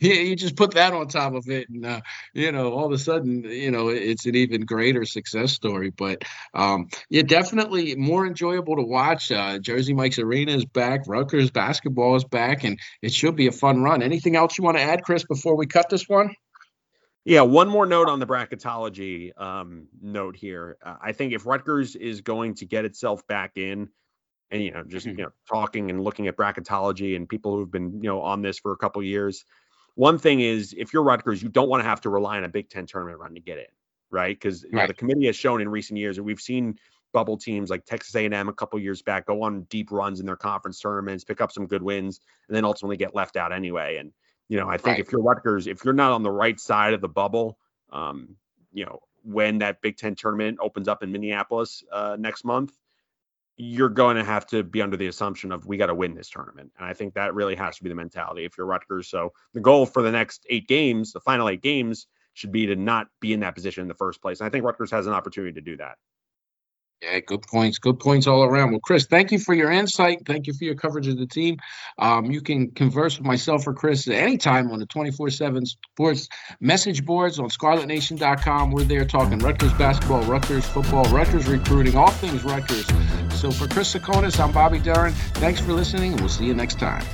yeah, 0.00 0.14
you 0.14 0.36
just 0.36 0.56
put 0.56 0.72
that 0.72 0.92
on 0.92 1.08
top 1.08 1.34
of 1.34 1.48
it, 1.48 1.68
and 1.68 1.84
uh, 1.84 2.00
you 2.32 2.52
know, 2.52 2.72
all 2.72 2.86
of 2.86 2.92
a 2.92 2.98
sudden, 2.98 3.44
you 3.44 3.70
know, 3.70 3.88
it's 3.88 4.26
an 4.26 4.34
even 4.34 4.62
greater 4.62 5.04
success 5.04 5.52
story. 5.52 5.90
But 5.90 6.22
um, 6.54 6.88
yeah, 7.08 7.22
definitely 7.22 7.94
more 7.96 8.26
enjoyable 8.26 8.76
to 8.76 8.82
watch. 8.82 9.30
Uh, 9.30 9.58
Jersey 9.58 9.94
Mike's 9.94 10.18
Arena 10.18 10.52
is 10.52 10.64
back. 10.64 11.02
Rutgers 11.06 11.50
basketball 11.50 12.16
is 12.16 12.24
back, 12.24 12.64
and 12.64 12.78
it 13.02 13.12
should 13.12 13.36
be 13.36 13.46
a 13.46 13.52
fun 13.52 13.82
run. 13.82 14.02
Anything 14.02 14.36
else 14.36 14.58
you 14.58 14.64
want 14.64 14.76
to 14.76 14.82
add, 14.82 15.02
Chris, 15.02 15.24
before 15.24 15.56
we 15.56 15.66
cut 15.66 15.88
this 15.88 16.08
one? 16.08 16.34
Yeah, 17.24 17.42
one 17.42 17.68
more 17.68 17.86
note 17.86 18.08
on 18.08 18.18
the 18.18 18.26
bracketology 18.26 19.30
um, 19.40 19.86
note 20.00 20.34
here. 20.34 20.76
Uh, 20.84 20.96
I 21.00 21.12
think 21.12 21.32
if 21.32 21.46
Rutgers 21.46 21.94
is 21.94 22.20
going 22.20 22.56
to 22.56 22.66
get 22.66 22.84
itself 22.84 23.24
back 23.28 23.52
in 23.56 23.90
and 24.52 24.62
you 24.62 24.70
know 24.70 24.84
just 24.84 25.06
mm-hmm. 25.06 25.18
you 25.18 25.24
know 25.24 25.32
talking 25.48 25.90
and 25.90 26.04
looking 26.04 26.28
at 26.28 26.36
bracketology 26.36 27.16
and 27.16 27.28
people 27.28 27.56
who've 27.56 27.70
been 27.70 27.94
you 28.02 28.08
know 28.08 28.20
on 28.20 28.42
this 28.42 28.58
for 28.58 28.72
a 28.72 28.76
couple 28.76 29.02
years 29.02 29.44
one 29.94 30.18
thing 30.18 30.40
is 30.40 30.74
if 30.78 30.92
you're 30.92 31.02
Rutgers 31.02 31.42
you 31.42 31.48
don't 31.48 31.68
want 31.68 31.82
to 31.82 31.88
have 31.88 32.00
to 32.02 32.10
rely 32.10 32.36
on 32.36 32.44
a 32.44 32.48
Big 32.48 32.68
10 32.68 32.86
tournament 32.86 33.18
run 33.18 33.34
to 33.34 33.40
get 33.40 33.58
in 33.58 33.64
right 34.10 34.38
because 34.38 34.64
right. 34.72 34.86
the 34.86 34.94
committee 34.94 35.26
has 35.26 35.34
shown 35.34 35.60
in 35.60 35.68
recent 35.68 35.98
years 35.98 36.18
and 36.18 36.26
we've 36.26 36.40
seen 36.40 36.78
bubble 37.12 37.36
teams 37.36 37.68
like 37.68 37.84
Texas 37.84 38.14
A&M 38.14 38.48
a 38.48 38.52
couple 38.52 38.78
years 38.78 39.02
back 39.02 39.26
go 39.26 39.42
on 39.42 39.62
deep 39.62 39.90
runs 39.90 40.20
in 40.20 40.26
their 40.26 40.36
conference 40.36 40.78
tournaments 40.78 41.24
pick 41.24 41.40
up 41.40 41.50
some 41.50 41.66
good 41.66 41.82
wins 41.82 42.20
and 42.48 42.56
then 42.56 42.64
ultimately 42.64 42.96
get 42.96 43.14
left 43.14 43.36
out 43.36 43.52
anyway 43.52 43.96
and 43.96 44.12
you 44.48 44.58
know 44.58 44.68
I 44.68 44.76
think 44.76 44.98
right. 44.98 45.00
if 45.00 45.10
you're 45.10 45.22
Rutgers 45.22 45.66
if 45.66 45.84
you're 45.84 45.94
not 45.94 46.12
on 46.12 46.22
the 46.22 46.30
right 46.30 46.60
side 46.60 46.94
of 46.94 47.00
the 47.00 47.08
bubble 47.08 47.58
um 47.90 48.36
you 48.72 48.84
know 48.84 49.00
when 49.24 49.58
that 49.58 49.80
Big 49.80 49.96
10 49.96 50.16
tournament 50.16 50.58
opens 50.60 50.88
up 50.88 51.02
in 51.02 51.12
Minneapolis 51.12 51.84
uh, 51.92 52.16
next 52.18 52.44
month 52.44 52.72
you're 53.56 53.88
going 53.88 54.16
to 54.16 54.24
have 54.24 54.46
to 54.46 54.62
be 54.62 54.80
under 54.80 54.96
the 54.96 55.06
assumption 55.06 55.52
of 55.52 55.66
we 55.66 55.76
got 55.76 55.86
to 55.86 55.94
win 55.94 56.14
this 56.14 56.30
tournament. 56.30 56.72
And 56.78 56.86
I 56.86 56.94
think 56.94 57.14
that 57.14 57.34
really 57.34 57.54
has 57.54 57.76
to 57.76 57.82
be 57.82 57.88
the 57.88 57.94
mentality 57.94 58.44
if 58.44 58.56
you're 58.56 58.66
Rutgers. 58.66 59.08
So 59.08 59.32
the 59.52 59.60
goal 59.60 59.86
for 59.86 60.02
the 60.02 60.10
next 60.10 60.46
eight 60.48 60.66
games, 60.68 61.12
the 61.12 61.20
final 61.20 61.48
eight 61.48 61.62
games, 61.62 62.06
should 62.34 62.52
be 62.52 62.66
to 62.66 62.76
not 62.76 63.08
be 63.20 63.34
in 63.34 63.40
that 63.40 63.54
position 63.54 63.82
in 63.82 63.88
the 63.88 63.94
first 63.94 64.22
place. 64.22 64.40
And 64.40 64.46
I 64.46 64.50
think 64.50 64.64
Rutgers 64.64 64.90
has 64.90 65.06
an 65.06 65.12
opportunity 65.12 65.52
to 65.52 65.60
do 65.60 65.76
that. 65.76 65.98
Yeah, 67.02 67.18
good 67.18 67.42
points. 67.42 67.78
Good 67.78 67.98
points 67.98 68.28
all 68.28 68.44
around. 68.44 68.70
Well, 68.70 68.80
Chris, 68.80 69.06
thank 69.06 69.32
you 69.32 69.40
for 69.40 69.54
your 69.54 69.72
insight. 69.72 70.24
Thank 70.24 70.46
you 70.46 70.52
for 70.52 70.64
your 70.64 70.76
coverage 70.76 71.08
of 71.08 71.18
the 71.18 71.26
team. 71.26 71.56
Um, 71.98 72.30
you 72.30 72.40
can 72.40 72.70
converse 72.70 73.18
with 73.18 73.26
myself 73.26 73.66
or 73.66 73.74
Chris 73.74 74.06
at 74.06 74.14
any 74.14 74.38
time 74.38 74.70
on 74.70 74.78
the 74.78 74.86
24 74.86 75.30
7 75.30 75.66
sports 75.66 76.28
message 76.60 77.04
boards 77.04 77.40
on 77.40 77.48
scarletnation.com. 77.48 78.70
We're 78.70 78.84
there 78.84 79.04
talking 79.04 79.40
Rutgers 79.40 79.72
basketball, 79.72 80.22
Rutgers 80.22 80.64
football, 80.64 81.04
Rutgers 81.06 81.48
recruiting, 81.48 81.96
all 81.96 82.10
things 82.10 82.44
Rutgers. 82.44 82.86
So 83.34 83.50
for 83.50 83.66
Chris 83.66 83.92
Tsakonas, 83.92 84.38
I'm 84.38 84.52
Bobby 84.52 84.78
Deren. 84.78 85.12
Thanks 85.34 85.60
for 85.60 85.72
listening, 85.72 86.12
and 86.12 86.20
we'll 86.20 86.30
see 86.30 86.46
you 86.46 86.54
next 86.54 86.78
time. 86.78 87.04